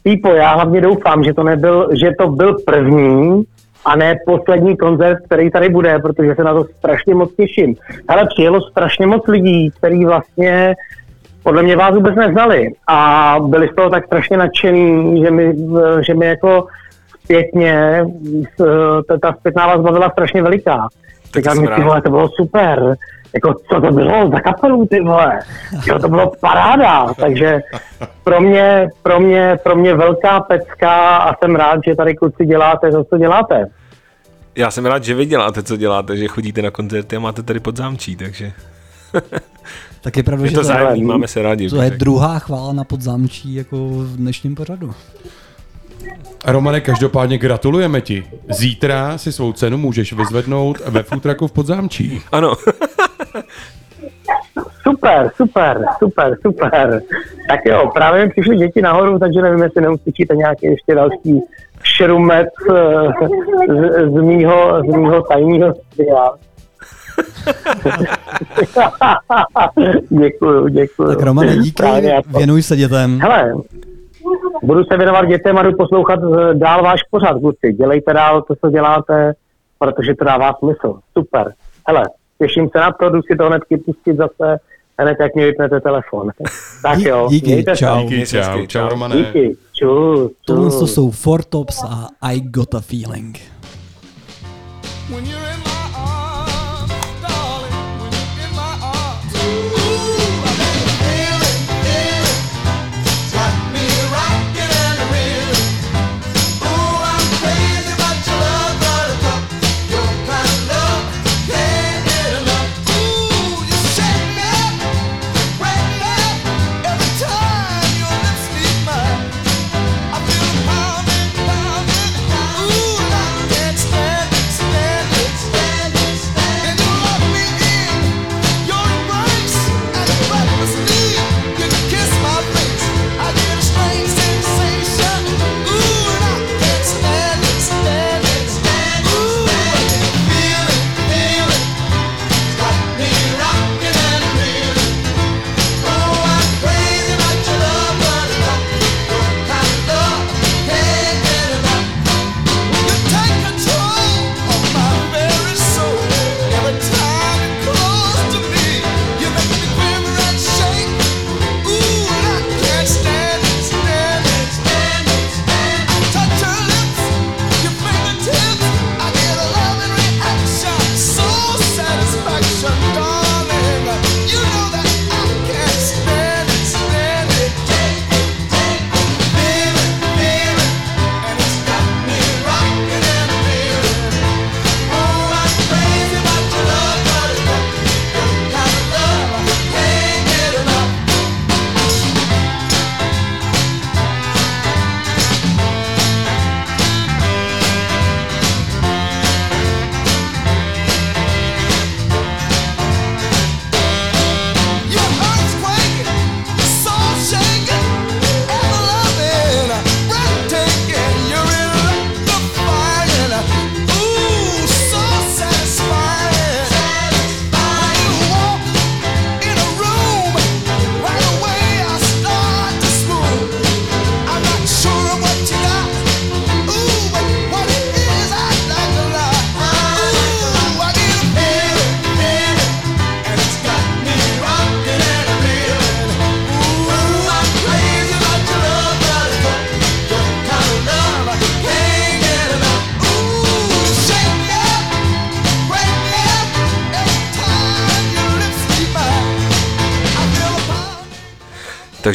[0.04, 3.44] Pípo, já hlavně doufám, že to nebyl, že to byl první
[3.86, 7.76] a ne poslední koncert, který tady bude, protože se na to strašně moc těším.
[8.08, 10.76] Ale přijelo strašně moc lidí, kteří vlastně
[11.44, 15.56] podle mě vás vůbec neznali a byli z toho tak strašně nadšený, že mi,
[16.08, 16.68] že mi jako
[17.24, 18.06] zpětně
[18.60, 20.88] s- ta, zpětná vás bavila strašně veliká.
[21.36, 22.04] Říkám jsem rád.
[22.04, 22.96] to bylo super.
[23.34, 25.40] Jako, co to bylo za kapelu, ty vole?
[25.88, 27.14] Jo, to bylo paráda.
[27.14, 27.60] Takže
[28.24, 32.92] pro mě, pro mě, pro mě velká pecka a jsem rád, že tady kluci děláte
[32.92, 33.66] to, co děláte.
[34.56, 37.60] Já jsem rád, že vy děláte, co děláte, že chodíte na koncerty a máte tady
[37.60, 38.52] podzámčí, takže
[40.02, 41.70] Tak je pravda, je že to to, zájemný, máme se rádi.
[41.70, 44.94] to je druhá chvála na podzámčí jako v dnešním pořadu.
[46.46, 48.24] Romane, každopádně gratulujeme ti.
[48.50, 52.22] Zítra si svou cenu můžeš vyzvednout ve futraku v Podzámčí.
[52.32, 52.54] Ano,
[54.82, 57.02] Super, super, super, super.
[57.50, 61.42] Tak jo, právě mi přišly děti nahoru, takže nevím, jestli neuslyšíte nějaký ještě další
[61.84, 63.08] šrumec eh,
[63.68, 66.32] z, z, mýho, z mýho tajního studia.
[70.10, 71.10] děkuju, děkuju.
[71.10, 73.20] Tak Romane, díky, Právě jako- věnuj se dětem.
[73.22, 73.54] Hele,
[74.64, 77.74] budu se věnovat dětem a jdu poslouchat eh, dál váš pořad, kluci.
[77.74, 79.34] Dělejte dál to, co děláte,
[79.80, 81.00] protože to dává smysl.
[81.18, 81.54] Super.
[81.88, 82.04] Hele,
[82.42, 84.58] těším se na to, jdu si to hnedky pustit zase,
[85.02, 86.32] hned jak mi vypnete telefon.
[86.84, 87.78] Tak jo, díky, mějte se.
[87.80, 88.02] čau.
[88.10, 88.90] Díky, čau, čau, Čau.
[88.90, 89.16] Romane.
[89.16, 90.80] Díky, čus, Tohle čus.
[90.80, 93.38] to jsou Four Tops a I Got a Feeling.
[95.10, 95.69] When you're in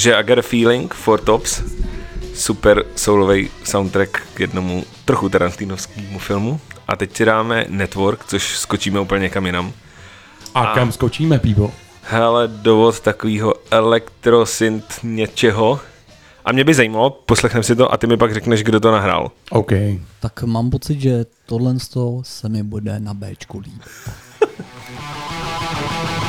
[0.05, 1.63] takže I Got a Feeling, Four Tops,
[2.35, 6.61] super soulový soundtrack k jednomu trochu tarantinovskému filmu.
[6.89, 9.73] A teď si dáme Network, což skočíme úplně někam jinam.
[10.55, 11.73] A kam skočíme, Píbo?
[12.03, 15.81] Hele, dovod takového elektrosynth něčeho.
[16.45, 19.31] A mě by zajímalo, poslechneme si to a ty mi pak řekneš, kdo to nahrál.
[19.51, 19.73] OK.
[20.21, 23.91] Tak mám pocit, že tohle z toho se mi bude na Bčku líbit.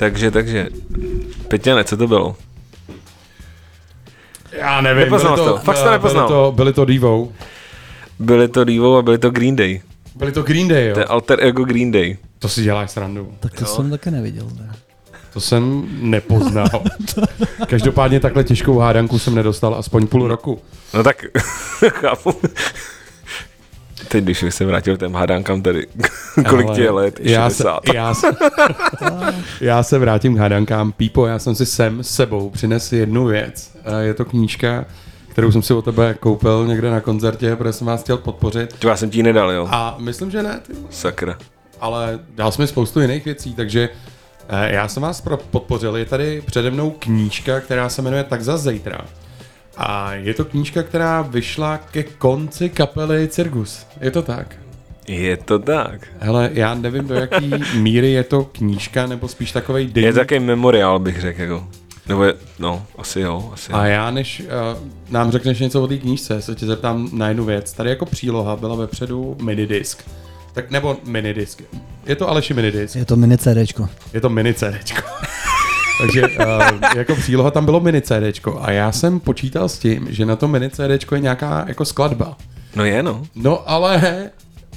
[0.00, 0.68] Takže, takže,
[1.48, 2.36] Peťane, co to bylo?
[4.52, 6.28] Já nevím, Nepoznal byli jsi to, fakt jsi to nepoznal.
[6.28, 7.32] Byli to, byli to Devo.
[8.18, 9.80] Byly to Devo a byly to Green Day.
[10.14, 10.94] Byli to Green Day, jo.
[10.94, 12.16] To je alter ego Green Day.
[12.38, 13.34] To si děláš srandu.
[13.40, 14.46] Tak to jsem taky neviděl.
[14.58, 14.72] Ne?
[15.32, 16.82] To jsem nepoznal.
[17.66, 20.60] Každopádně takhle těžkou hádanku jsem nedostal aspoň půl roku.
[20.94, 21.24] No tak,
[21.88, 22.34] chápu.
[24.10, 25.86] Teď, když se vrátil k těm hádankám tady,
[26.48, 27.20] kolik Ale ti je let?
[27.22, 27.80] Já se, 60.
[27.94, 28.26] já, se,
[29.60, 30.92] já se vrátím k hádankám.
[30.92, 33.76] Pípo, já jsem si sem s sebou přinesl jednu věc.
[34.00, 34.84] Je to knížka,
[35.28, 38.76] kterou jsem si od tebe koupil někde na koncertě, protože jsem vás chtěl podpořit.
[38.78, 39.68] To já jsem ti ji nedal, jo?
[39.70, 40.72] A myslím, že ne, ty.
[40.90, 41.38] Sakra.
[41.80, 43.88] ale dal jsme spoustu jiných věcí, takže
[44.48, 45.96] eh, já jsem vás podpořil.
[45.96, 48.98] Je tady přede mnou knížka, která se jmenuje Tak za zítra.
[49.76, 53.86] A je to knížka, která vyšla ke konci kapely Cirkus.
[54.00, 54.56] Je to tak?
[55.08, 56.06] Je to tak.
[56.18, 60.12] Hele, já nevím, do jaký míry je to knížka, nebo spíš takovej Je deník.
[60.12, 61.68] to takový memoriál, bych řekl, jako.
[62.08, 65.96] Nebo je, no, asi jo, asi A já, než uh, nám řekneš něco o té
[65.98, 67.72] knížce, se tě zeptám na jednu věc.
[67.72, 70.04] Tady jako příloha byla vepředu minidisk.
[70.52, 71.62] Tak nebo minidisk.
[72.06, 72.96] Je to Aleši minidisk.
[72.96, 73.88] Je to mini CDčko.
[74.14, 75.02] Je to mini CDčko.
[76.00, 76.36] Takže uh,
[76.96, 80.50] jako příloha tam bylo mini CDčko a já jsem počítal s tím, že na tom
[80.50, 82.36] mini CDčko je nějaká jako skladba.
[82.76, 83.22] No je, no.
[83.34, 83.96] No ale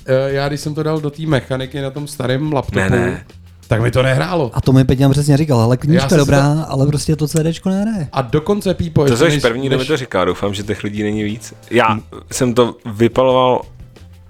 [0.09, 3.25] uh, já když jsem to dal do té mechaniky na tom starém laptopu, Ne, ne.
[3.67, 4.51] tak mi to nehrálo.
[4.53, 8.07] A to mi Peťan přesně říkal, ale knížka dobrá, ale prostě to CDčko nehraje.
[8.11, 9.05] A dokonce Pípo...
[9.05, 11.53] To ještě jsi první, kdo mi to říká, doufám, že těch lidí není víc.
[11.71, 11.99] Já
[12.31, 13.61] jsem to vypaloval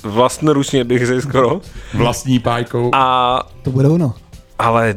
[0.03, 1.61] vlastnoručně, bych řekl skoro,
[1.93, 2.89] vlastní pájkou.
[2.93, 4.13] a, To bude ono.
[4.59, 4.95] ale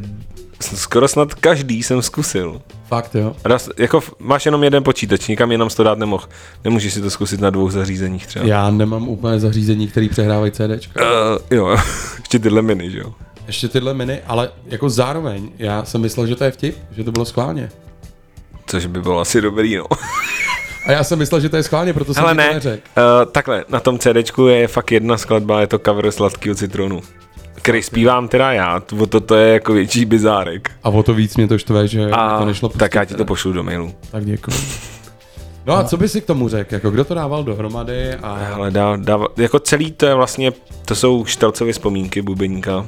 [0.59, 2.61] skoro snad každý jsem zkusil.
[2.87, 3.35] Fakt jo.
[3.43, 6.23] Raz, jako máš jenom jeden počítač, nikam jinam to dát nemohl.
[6.63, 8.45] Nemůžeš si to zkusit na dvou zařízeních třeba.
[8.45, 11.01] Já nemám úplně zařízení, který přehrávají CDčka.
[11.01, 11.77] Uh, jo,
[12.19, 13.13] ještě tyhle miny, že jo.
[13.47, 17.11] Ještě tyhle miny, ale jako zároveň, já jsem myslel, že to je vtip, že to
[17.11, 17.69] bylo schválně.
[18.65, 19.85] Což by bylo asi dobrý, no.
[20.87, 22.81] A já jsem myslel, že to je schválně, proto jsem Ale ti to ne, neřekl.
[22.97, 27.01] uh, takhle, na tom CDčku je fakt jedna skladba, je to cover sladkého citronu.
[27.67, 30.71] Který zpívám teda já, to, to, to je jako větší bizárek.
[30.83, 33.17] A o to víc mě to štve, že A to nešlo tak já pustit, ti
[33.17, 33.93] to pošlu do mailu.
[34.11, 34.57] Tak děkuji.
[35.65, 36.73] No a co by si k tomu řekl?
[36.73, 40.51] Jako kdo to dával dohromady a Ale dá, dá, jako celý to je vlastně,
[40.85, 42.85] to jsou Štelcovy vzpomínky bubeníka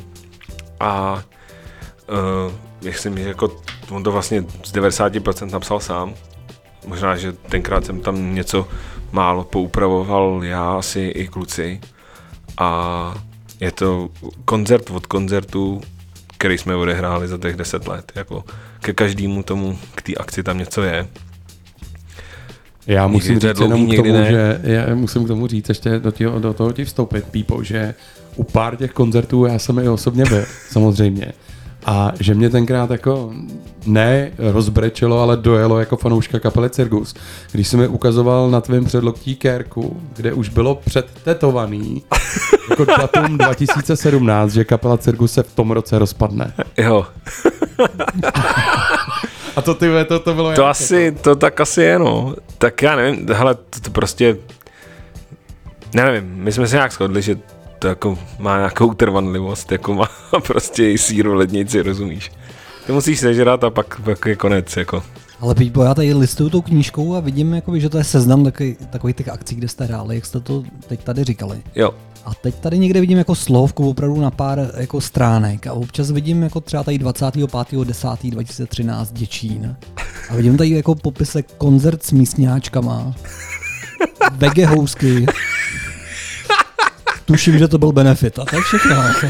[0.80, 1.24] a
[2.46, 2.54] uh,
[2.84, 3.52] myslím, že jako
[3.92, 6.14] on to vlastně z 90% napsal sám.
[6.88, 8.68] Možná, že tenkrát jsem tam něco
[9.12, 11.82] málo poupravoval já, asi i kluci.
[12.58, 13.29] A
[13.60, 14.10] je to
[14.46, 15.82] koncert od koncertu,
[16.38, 18.12] který jsme odehráli za těch 10 let.
[18.16, 18.44] Jako
[18.80, 21.08] ke každému tomu, k té akci tam něco je.
[22.88, 24.32] Já Někdy musím říct dlouhý, jenom k tomu, ne.
[24.32, 27.94] že já musím k tomu říct ještě do, těho, do toho ti vstoupit, Pípo, že
[28.36, 31.34] u pár těch koncertů já jsem i osobně byl, samozřejmě.
[31.86, 33.34] A že mě tenkrát jako
[33.86, 37.16] ne rozbrečelo, ale dojelo jako fanouška kapely Circus.
[37.52, 42.04] Když jsem mi ukazoval na tvém předloktí kérku, kde už bylo předtetovaný
[42.70, 46.54] jako datum 2017, že kapela Circus se v tom roce rozpadne.
[46.78, 47.06] Jo,
[49.56, 52.36] A to ty to, to bylo to jak asi, to tak asi je, no.
[52.58, 54.38] Tak já nevím, hele, to, to prostě,
[55.94, 57.38] nevím, my jsme se nějak shodli, že
[57.80, 60.10] to jako má nějakou trvanlivost, jako má
[60.48, 62.32] prostě i síru v lednici, rozumíš?
[62.86, 65.04] Ty musíš sežrat a pak, pak je konec, jako.
[65.40, 68.78] Ale Pípo, já tady listuju tou knížkou a vidím, jakoby, že to je seznam takový,
[68.90, 71.62] takových těch akcí, kde jste hráli, jak jste to teď tady říkali.
[71.76, 71.92] Jo,
[72.26, 76.44] A teď tady někde vidím jako slovku opravdu na pár jako stránek a občas vidím
[76.44, 79.76] jako třeba tady 25.10.2013 Děčín.
[80.30, 83.14] A vidím tady jako popisek koncert s místňáčkama,
[84.32, 85.26] vege housky.
[87.30, 88.96] Tuším, že to byl benefit a to je všechno.
[88.96, 89.28] Jako.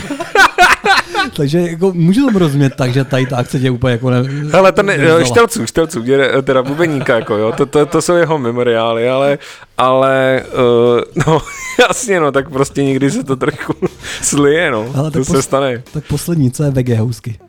[1.35, 4.23] Takže jako můžu tomu rozumět tak, že tady ta akce tě úplně jako ne...
[4.51, 8.15] Hele, to ne, jo, štelců, štelců, děde, teda bubeníka, jako jo, to, to, to jsou
[8.15, 9.37] jeho memoriály, ale,
[9.77, 11.41] ale, uh, no,
[11.79, 13.73] jasně, no, tak prostě někdy se to trochu
[14.21, 15.83] slije, no, Ale to tak se pos- stane.
[15.93, 17.39] Tak poslední, co je vege housky?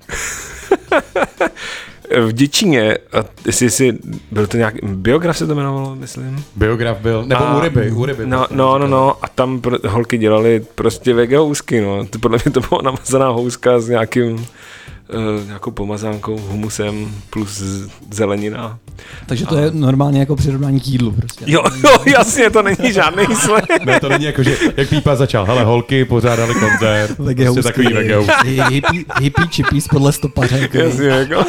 [2.27, 3.99] V Děčíně, a jestli si,
[4.31, 6.45] byl to nějak, biograf se to jmenovalo, myslím?
[6.57, 8.27] Biograf byl, nebo A- u ryby, u ryby.
[8.27, 12.07] No, no, no, no, a tam pr- holky dělali prostě vege housky, no.
[12.07, 17.63] To podle mě to byla namazaná houska s nějakým, uh, nějakou pomazánkou, humusem plus
[18.11, 18.79] zelenina.
[19.27, 21.45] Takže to je normálně jako přirovnání k jídlu prostě.
[21.49, 23.65] Jo, jo, jasně, to není žádný sled.
[23.85, 27.93] Ne, to není jako, že jak Pípa začal, hele, holky pořádali koncert, Vege prostě takový
[27.93, 28.63] vege housky.
[28.69, 30.69] Hippie, hippie chippies podle stopaře.
[30.73, 31.45] Jasně, jako.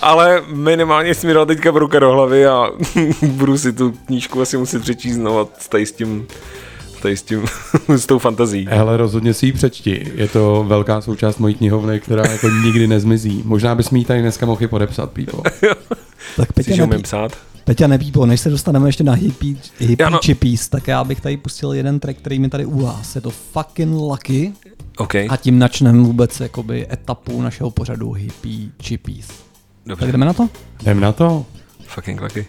[0.00, 2.66] Ale minimálně jsi mi dal teďka ruka do hlavy a
[3.22, 6.26] budu si tu knížku asi muset přečíst znovu tady s tím,
[7.02, 7.44] tady s tím,
[7.88, 8.66] s tou fantazí.
[8.70, 10.12] Hele, rozhodně si ji přečti.
[10.14, 13.42] Je to velká součást mojí knihovny, která jako nikdy nezmizí.
[13.44, 15.42] Možná bys mi ji tady dneska mohl i podepsat, Pípo.
[16.36, 17.32] Tak Peťa, že umím nepí, psát?
[17.64, 20.18] Peťa nepípo, než se dostaneme ještě na hippie, hippie Ano.
[20.24, 23.14] chippies, tak já bych tady pustil jeden track, který mi tady u vás.
[23.14, 24.52] Je to fucking lucky
[24.96, 29.26] OK, a tím načneme vůbec jakoby etapu našeho pořadu hippie chippies.
[29.26, 29.36] Tak
[29.86, 30.12] dobře.
[30.12, 30.48] jdeme na to?
[30.82, 31.44] Jdem na to.
[31.86, 32.46] Fucking lucky.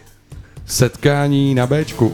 [0.66, 2.12] Setkání na Bčku.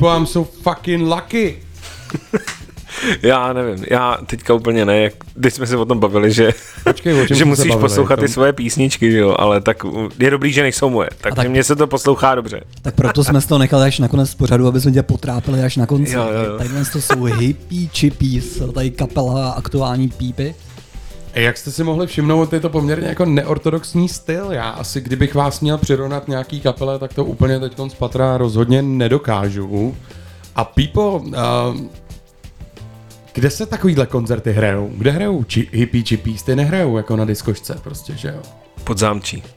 [0.00, 1.56] People, I'm so fucking lucky.
[3.22, 5.12] Já nevím, já teďka úplně ne, jak,
[5.42, 6.50] teď jsme se o tom bavili, že,
[6.84, 7.80] Počkej, že musíš bavili?
[7.80, 9.76] poslouchat ty Tom- svoje písničky, že jo, ale tak
[10.18, 12.60] je dobrý, že nejsou moje, takže tak- mně se to poslouchá dobře.
[12.82, 15.86] Tak proto jsme to nechali až nakonec z pořadu, aby jsme tě potrápili až na
[15.86, 16.12] konci.
[16.12, 16.58] Jo, jo, jo.
[16.58, 20.54] Tadyhle to jsou hippie chippies, tady kapela aktuální pípy.
[21.34, 24.52] A jak jste si mohli všimnout, je to poměrně jako neortodoxní styl.
[24.52, 28.82] Já asi, kdybych vás měl přirovnat nějaký kapele, tak to úplně teď z patra rozhodně
[28.82, 29.96] nedokážu.
[30.56, 31.34] A Pipo, uh,
[33.32, 34.90] kde se takovýhle koncerty hrajou?
[34.94, 36.42] Kde hrajou či, hippie chippies?
[36.42, 38.42] Ty nehrajou jako na diskošce prostě, že jo?
[38.84, 39.42] Pod zámčí.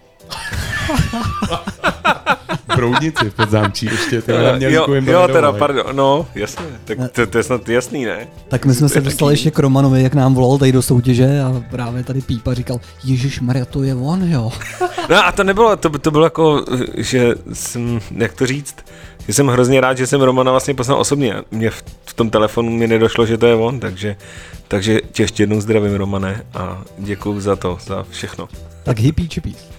[2.76, 6.98] Broudnici v podzámčí ještě, ty mě jo, jim to jo teda, pardon, no, jasně, tak
[7.12, 8.28] to, to je snad jasný, ne?
[8.48, 11.64] Tak my jsme se dostali ještě k Romanovi, jak nám volal tady do soutěže a
[11.72, 14.52] právě tady Pípa říkal, Ježíš Maria, to je on, jo.
[15.10, 18.76] No a to nebylo, to, to bylo jako, že jsem, jak to říct,
[19.28, 21.36] že jsem hrozně rád, že jsem Romana vlastně poznal osobně.
[21.52, 24.16] Mně v, v tom telefonu mi nedošlo, že to je on, takže,
[24.68, 28.48] takže tě ještě jednou zdravím, Romane, a děkuju za to, za všechno.
[28.84, 29.73] Tak hippie chippies.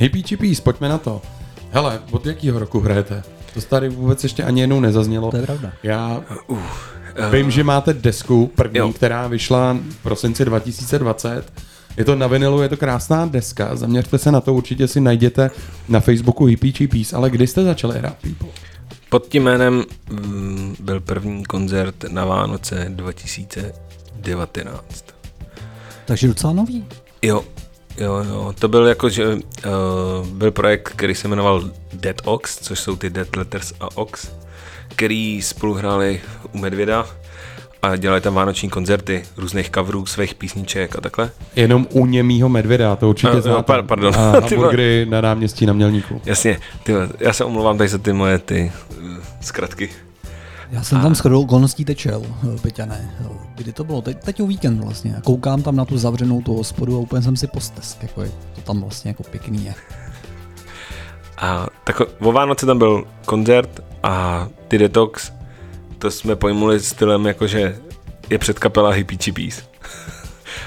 [0.00, 1.22] Hippie chippies, pojďme na to.
[1.70, 3.22] Hele, od jakého roku hrajete?
[3.54, 5.30] To tady vůbec ještě ani jednou nezaznělo.
[5.30, 5.72] To je pravda.
[5.82, 6.58] Já Uh,
[7.32, 8.92] Vím, že máte desku první, Jo.
[8.92, 11.52] která vyšla v prosinci 2020.
[11.96, 15.50] Je to na vinilu, je to krásná deska, zaměřte se na to, určitě si najděte
[15.88, 18.48] na Facebooku Hippie Cheapies, ale kdy jste začali hrát People?
[19.08, 25.04] Pod tím jménem mm, byl první koncert na Vánoce 2019.
[26.04, 26.84] Takže docela nový.
[27.22, 27.44] Jo,
[27.98, 28.54] jo, jo.
[28.58, 29.40] To byl jako, že uh,
[30.26, 34.28] byl projekt, který se jmenoval Dead Ox, což jsou ty Dead Letters a Ox,
[34.88, 36.20] který spolu hráli
[36.52, 37.06] u Medvěda
[37.82, 41.30] a dělali tam vánoční koncerty různých coverů, svých písniček a takhle.
[41.56, 43.62] Jenom u němýho medvěda, to určitě A, jo, znáte.
[43.62, 44.14] par- pardon.
[44.16, 46.20] A hamburgery na náměstí na Mělníku.
[46.24, 48.72] Jasně, ty, já se omlouvám tady za ty moje ty
[49.02, 49.06] uh,
[49.40, 49.90] zkratky.
[50.70, 52.22] Já jsem tam shodou okolností tečel,
[52.62, 53.10] Peťané.
[53.54, 54.02] Kdy to bylo?
[54.02, 55.16] Teď, teď o víkend vlastně.
[55.16, 58.02] A koukám tam na tu zavřenou tu hospodu a úplně jsem si postesk.
[58.02, 59.74] Jako je to tam vlastně jako pěkný je.
[61.38, 65.32] A tak o Vánoce tam byl koncert a ty Detox,
[65.98, 67.78] to jsme pojmuli stylem jakože
[68.30, 69.62] je předkapela Hippie Chippies.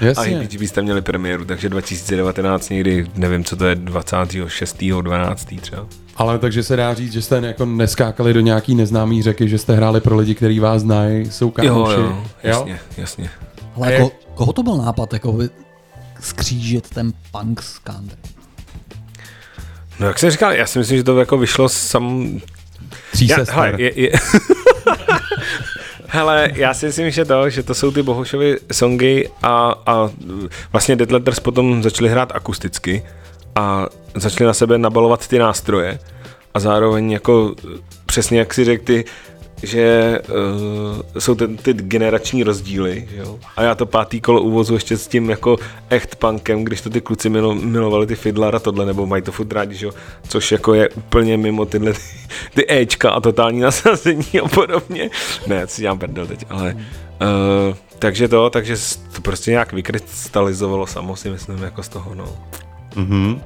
[0.00, 0.24] A Jasně.
[0.28, 4.76] Hippie Chippies tam měli premiéru, takže 2019 někdy, nevím co to je, 26.
[5.02, 5.48] 12.
[5.60, 5.86] třeba.
[6.16, 9.74] Ale takže se dá říct, že jste jako neskákali do nějaký neznámý řeky, že jste
[9.76, 11.96] hráli pro lidi, kteří vás znají, jsou Jo, kámoši.
[12.00, 13.30] jo, jasně, jasně.
[13.76, 15.38] Ale A jako, jak- koho to byl nápad, jako
[16.20, 18.16] skřížit ten punk z country?
[20.00, 22.40] No jak jsem říkal, já si myslím, že to jako vyšlo sam...
[23.12, 23.54] Tří Já, sester.
[23.54, 24.10] hele, je, je...
[26.14, 30.10] hele, já si myslím, že to, že to jsou ty Bohušovy songy a, a
[30.72, 33.02] vlastně Dead Letters potom začali hrát akusticky
[33.54, 35.98] a začali na sebe nabalovat ty nástroje
[36.54, 37.54] a zároveň jako
[38.06, 39.04] přesně jak si řekl ty,
[39.62, 43.38] že uh, jsou ty, ty generační rozdíly, že jo?
[43.56, 45.56] A já to pátý kolo uvozu ještě s tím jako
[45.90, 49.32] echt punkem, když to ty kluci milo, milovali ty Fiddler a tohle, nebo mají to
[49.32, 49.92] furt rádi, že jo?
[50.28, 52.00] Což jako je úplně mimo tyhle ty,
[52.54, 55.10] ty Ečka a totální nasazení a podobně.
[55.46, 58.76] Ne, si dělám prdel teď, ale uh, takže to, takže
[59.14, 62.36] to prostě nějak vykrystalizovalo samo si myslím jako z toho, no.
[62.96, 63.40] Mhm.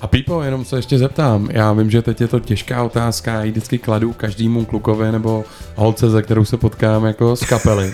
[0.00, 1.48] A Pípo, jenom se ještě zeptám.
[1.50, 5.44] Já vím, že teď je to těžká otázka, já ji vždycky kladu každému klukovi nebo
[5.74, 7.92] holce, ze kterou se potkám jako z kapely.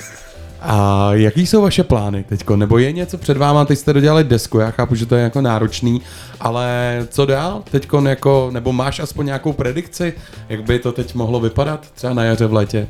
[0.61, 2.57] A jaký jsou vaše plány teďko?
[2.57, 5.41] Nebo je něco před váma, teď jste dodělali desku, já chápu, že to je jako
[5.41, 6.03] náročný,
[6.41, 10.13] ale co dál teďko jako, nebo máš aspoň nějakou predikci,
[10.49, 12.89] jak by to teď mohlo vypadat třeba na jaře v létě?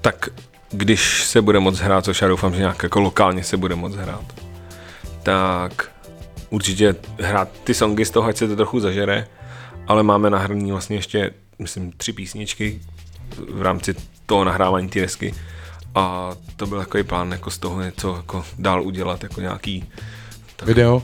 [0.00, 0.28] Tak
[0.70, 3.94] když se bude moc hrát, což já doufám, že nějak jako lokálně se bude moc
[3.94, 4.24] hrát,
[5.22, 5.90] tak
[6.50, 9.26] určitě hrát ty songy z toho, ať se to trochu zažere,
[9.86, 12.80] ale máme nahraný vlastně ještě, myslím, tři písničky
[13.48, 13.94] v rámci
[14.26, 15.34] toho nahrávání té desky
[15.94, 19.88] a to byl takový plán jako z toho něco jako dál udělat, jako nějaký
[20.64, 21.02] Video?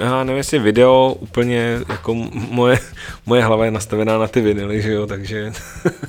[0.00, 2.14] já nevím, jestli video úplně, jako
[2.50, 2.78] moje,
[3.26, 5.52] moje hlava je nastavená na ty vinily, že jo, takže,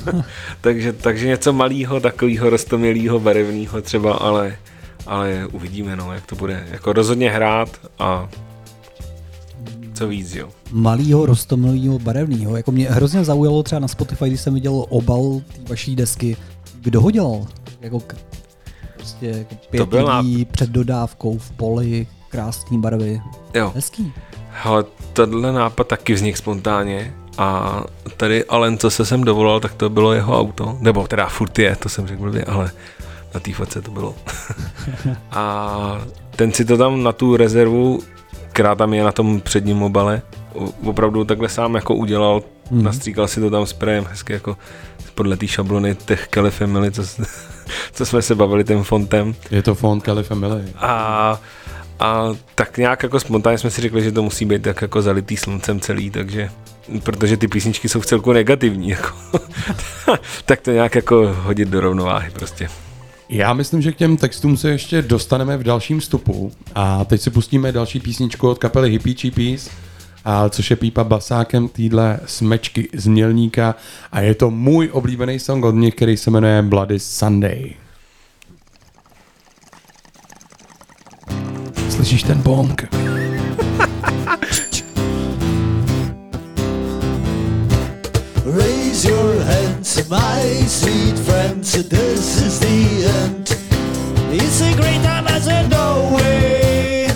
[0.61, 4.57] takže, takže něco malého, takového rostomilého, barevného třeba, ale,
[5.07, 6.67] ale uvidíme, no, jak to bude.
[6.71, 8.29] Jako rozhodně hrát a
[9.95, 10.49] co víc, jo.
[10.71, 12.57] Malýho, rostomilýho, barevného.
[12.57, 16.37] Jako mě hrozně zaujalo třeba na Spotify, když jsem viděl obal té vaší desky.
[16.81, 17.47] Kdo ho dělal?
[17.81, 18.15] Jako k,
[18.95, 23.21] prostě jako pět byl lidí před dodávkou v poli, krásný barvy.
[23.53, 23.71] Jo.
[23.75, 24.13] Hezký.
[24.63, 27.81] Ale tenhle nápad taky vznikl spontánně a
[28.17, 31.75] tady Alen, co se sem dovolal, tak to bylo jeho auto, nebo teda furt je,
[31.75, 32.71] to jsem řekl blbě, ale
[33.33, 34.15] na té fotce to bylo.
[35.31, 36.01] a
[36.35, 37.99] ten si to tam na tu rezervu,
[38.55, 40.21] která tam je na tom předním obale,
[40.83, 42.83] opravdu takhle sám jako udělal Hmm.
[42.83, 44.57] Nastříkal si to tam sprayem hezky jako
[45.15, 47.03] podle té šablony těch Kelly Family, co,
[47.91, 49.35] co jsme se bavili tím fontem.
[49.51, 50.63] Je to fond Kelly Family.
[50.75, 51.41] A,
[51.99, 55.37] a tak nějak jako spontánně jsme si řekli, že to musí být tak jako zalitý
[55.37, 56.49] sluncem celý, takže
[57.03, 59.15] protože ty písničky jsou v celku negativní, jako,
[60.45, 62.69] tak to nějak jako hodit do rovnováhy prostě.
[63.29, 66.51] Já myslím, že k těm textům se ještě dostaneme v dalším vstupu.
[66.75, 69.69] A teď si pustíme další písničku od kapely Hippie Cheapies,
[70.25, 73.75] a což je Pípa basákem týdle smečky z Mělníka
[74.11, 77.73] a je to můj oblíbený song od nich, který se jmenuje Bloody Sunday.
[81.89, 82.83] Slyšíš ten bong?
[88.45, 91.71] Raise your hands, my sweet friends.
[91.89, 93.49] This is the end.
[94.31, 97.07] It's a great time as a no way.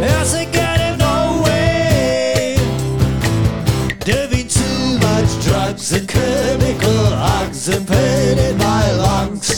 [0.00, 2.56] As a kind of no way.
[4.04, 7.90] Doing too much drugs and chemical hugs and
[8.38, 9.53] in my lungs.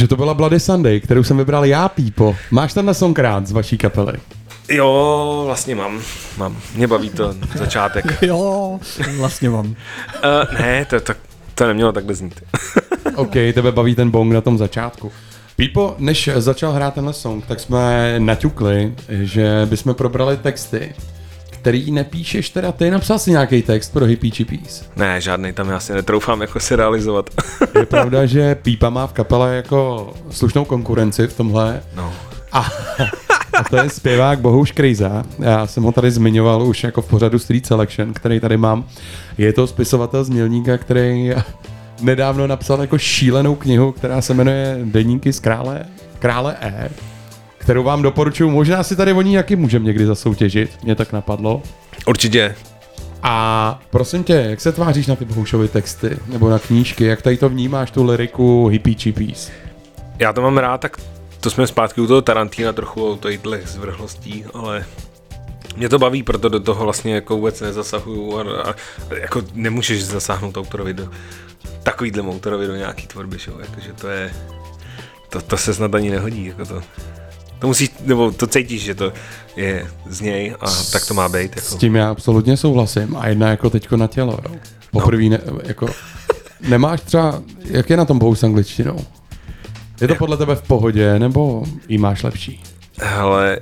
[0.00, 2.36] Takže to byla Bloody Sunday, kterou jsem vybral já, Pípo.
[2.50, 4.12] Máš ten song rád z vaší kapely?
[4.68, 6.00] Jo, vlastně mám,
[6.36, 6.56] mám.
[6.74, 8.18] Mě baví to začátek.
[8.22, 8.80] Jo,
[9.18, 9.66] vlastně mám.
[9.66, 9.74] Uh,
[10.60, 11.12] ne, to, to,
[11.54, 12.42] to nemělo takhle znít.
[13.14, 15.12] OK, tebe baví ten bong na tom začátku.
[15.56, 20.94] Pípo, než začal hrát tenhle song, tak jsme naťukli, že bychom probrali texty,
[21.60, 24.84] který nepíšeš teda, ty napsal si nějaký text pro Hippie Chippies.
[24.96, 27.30] Ne, žádný tam já si netroufám jako se realizovat.
[27.78, 31.82] Je pravda, že Pípa má v kapele jako slušnou konkurenci v tomhle.
[31.96, 32.12] No.
[32.52, 32.68] A,
[33.58, 35.24] a to je zpěvák Bohuš Krejza.
[35.38, 38.84] Já jsem ho tady zmiňoval už jako v pořadu Street Selection, který tady mám.
[39.38, 41.32] Je to spisovatel z Mělníka, který
[42.00, 45.84] nedávno napsal jako šílenou knihu, která se jmenuje Deníky z krále,
[46.18, 46.90] krále E,
[47.60, 48.50] kterou vám doporučuji.
[48.50, 51.62] Možná si tady o ní jaký můžeme někdy zasoutěžit, mě tak napadlo.
[52.06, 52.54] Určitě.
[53.22, 57.36] A prosím tě, jak se tváříš na ty Bohušovy texty, nebo na knížky, jak tady
[57.36, 59.50] to vnímáš, tu liriku Hippie Chippies?
[60.18, 60.96] Já to mám rád, tak
[61.40, 64.84] to jsme zpátky u toho Tarantína trochu o těchto zvrhlostí, ale
[65.76, 68.74] mě to baví, proto do toho vlastně jako vůbec nezasahuju a, a
[69.20, 71.10] jako nemůžeš zasáhnout autorovi do
[71.82, 73.50] takovýhle autorovi do nějaký tvorby, že?
[73.50, 74.32] jo, jakože to je,
[75.28, 76.82] to, to se snad ani nehodí, jako to,
[77.60, 79.12] to musíš, nebo to cítíš, že to
[79.56, 81.56] je z něj a tak to má být.
[81.56, 81.60] Jako.
[81.60, 83.16] S tím já absolutně souhlasím.
[83.16, 84.56] A jedna jako teďko na tělo, jo.
[84.90, 85.88] Poprvé ne, jako,
[86.60, 88.98] nemáš třeba, jak je na tom bohu s angličtinou?
[90.00, 92.62] Je to podle tebe v pohodě, nebo jí máš lepší?
[92.98, 93.60] Hele,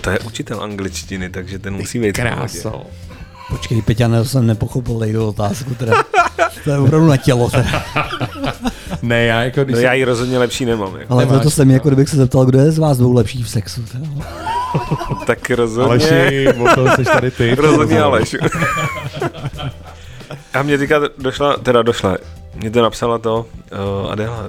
[0.00, 2.62] to je učitel angličtiny, takže ten musí být v pohodě.
[3.52, 6.04] Počkej, Peťane, to jsem nepochopil jeho otázku, teda.
[6.64, 7.84] To je opravdu na tělo, teda.
[9.02, 10.96] Ne, já jako když No jsem- já ji rozhodně lepší nemám.
[10.96, 11.12] Jako.
[11.12, 11.42] Ale Nemáš.
[11.42, 13.82] to se mi jako kdybych se zeptal, kdo je z vás dvou lepší v sexu.
[13.92, 14.04] Teda.
[15.26, 15.90] Tak rozhodně.
[15.90, 17.54] Aleši, o to jsi tady ty.
[17.58, 18.36] Rozhodně Aleš.
[20.54, 22.16] A mě teďka došla, teda došla,
[22.54, 23.46] mě to napsala to
[24.04, 24.46] uh, Adela.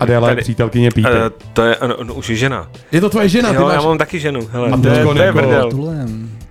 [0.00, 1.08] Adela je přítelkyně Pípy.
[1.12, 2.68] Eh, to je, ano, no, už je žena.
[2.92, 4.94] Je to tvoje žena, ty jo, máš já mám taky ženu, hele, A to je,
[4.94, 5.70] teďko to je brdel.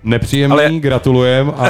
[0.06, 1.70] Nepříjemný, Ale- gratulujem, a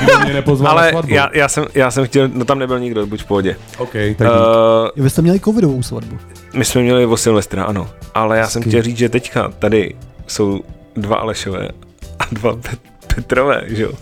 [0.00, 1.14] nikdo mě nepozval na Ale svatbu.
[1.14, 3.56] já, já, jsem, já jsem chtěl, no tam nebyl nikdo, buď v pohodě.
[3.78, 6.18] OK, tak uh, Vy jste měli covidovou svatbu.
[6.54, 7.90] my jsme měli o Silvestra, ano.
[8.14, 8.70] Ale já jsem Hezky.
[8.70, 9.94] chtěl říct, že teďka tady
[10.26, 10.60] jsou
[10.96, 11.68] dva Alešové
[12.18, 12.78] a dva Pet-
[13.14, 13.92] Petrové, že jo?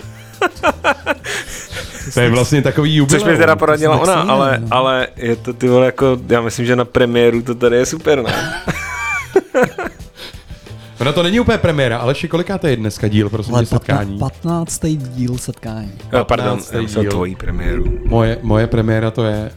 [2.15, 3.21] to je vlastně takový jubileum.
[3.25, 4.67] Což mi teda poradila ona, ale, no.
[4.71, 8.23] ale je to ty vole jako, já myslím, že na premiéru to tady je super,
[8.23, 8.55] ne?
[11.05, 14.19] No to není úplně premiéra, ale kolikáte je dneska díl, prosím Ale tě, setkání?
[14.19, 14.81] 15.
[14.97, 15.93] díl setkání.
[16.13, 16.73] Jo, pardon, 15.
[16.97, 17.11] já díl.
[17.11, 17.99] tvojí premiéru.
[18.05, 19.51] Moje, moje premiéra to je...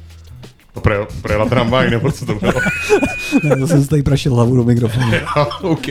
[0.74, 2.54] To pre, prejela tramvaj, nebo co to bylo?
[3.44, 5.12] Ne, to jsem si tady prašil hlavu do mikrofonu.
[5.62, 5.88] OK.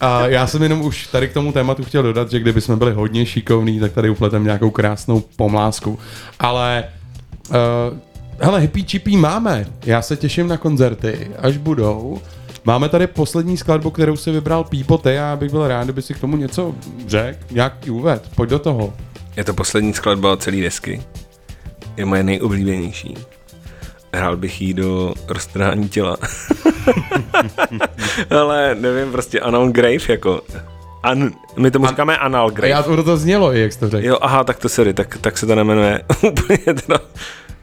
[0.00, 2.92] A já jsem jenom už tady k tomu tématu chtěl dodat, že kdyby jsme byli
[2.92, 5.98] hodně šikovní, tak tady upletem nějakou krásnou pomlásku.
[6.38, 6.84] Ale
[7.48, 7.56] uh,
[8.40, 9.66] hele, hippie chipí máme.
[9.86, 12.20] Já se těším na koncerty, až budou.
[12.64, 16.02] Máme tady poslední skladbu, kterou si vybral Pípo Ty a já bych byl rád, kdyby
[16.02, 16.74] si k tomu něco
[17.06, 18.28] řekl, nějaký úved.
[18.36, 18.94] Pojď do toho.
[19.36, 21.02] Je to poslední skladba celé desky.
[21.96, 23.14] Je moje nejoblíbenější.
[24.14, 26.16] Hrál bych jí do roztrhání těla.
[28.40, 30.40] Ale nevím, prostě Anal Grave jako...
[31.02, 32.68] An, my tomu An- říkáme Anal Grave.
[32.68, 34.06] já to, to znělo, i jak jsi to řekl.
[34.06, 36.98] Jo, aha, tak to sorry, tak, tak se to nemenuje úplně teda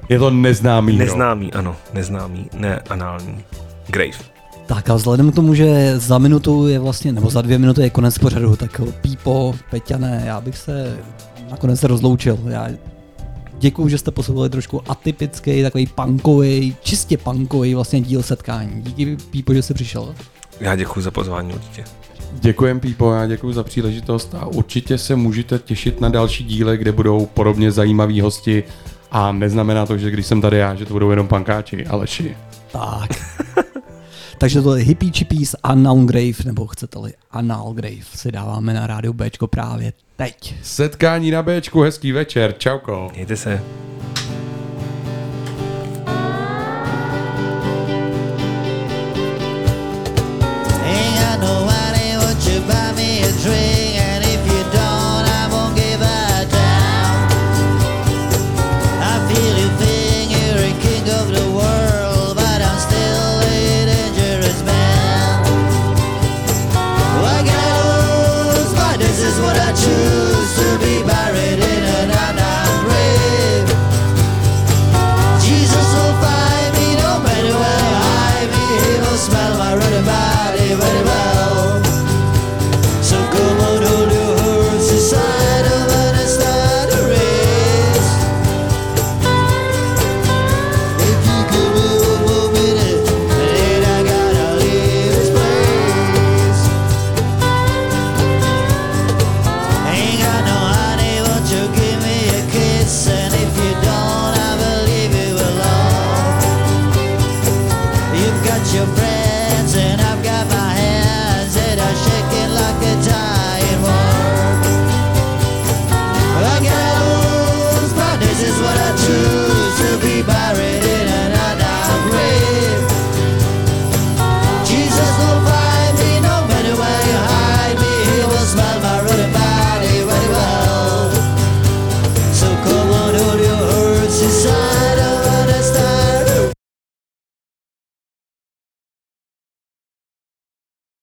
[0.10, 0.98] Je to neznámý.
[0.98, 3.44] neznámý, ano, neznámý, ne anální.
[3.88, 4.31] Grave.
[4.74, 7.90] Tak a vzhledem k tomu, že za minutu je vlastně, nebo za dvě minuty je
[7.90, 10.98] konec pořadu, tak Pípo, Peťané, já bych se
[11.50, 12.40] nakonec se rozloučil.
[12.48, 12.68] Já
[13.60, 18.82] děkuju, že jste poslouchali trošku atypický, takový punkový, čistě punkový vlastně díl setkání.
[18.82, 20.16] Díky Pípo, že jsi přišel.
[20.60, 21.84] Já děkuji za pozvání určitě.
[22.32, 26.92] Děkujem Pípo, já děkuji za příležitost a určitě se můžete těšit na další díly, kde
[26.92, 28.64] budou podobně zajímaví hosti
[29.12, 32.38] a neznamená to, že když jsem tady já, že to budou jenom pankáči, Aleši.
[32.72, 33.10] Tak.
[34.42, 39.14] Takže to je Hippie Chippies Unknown Grave, nebo chcete-li Anal Grave, si dáváme na rádiu
[39.14, 40.56] Bčko právě teď.
[40.64, 43.10] Setkání na Bčku, hezký večer, čauko.
[43.14, 43.64] Mějte se.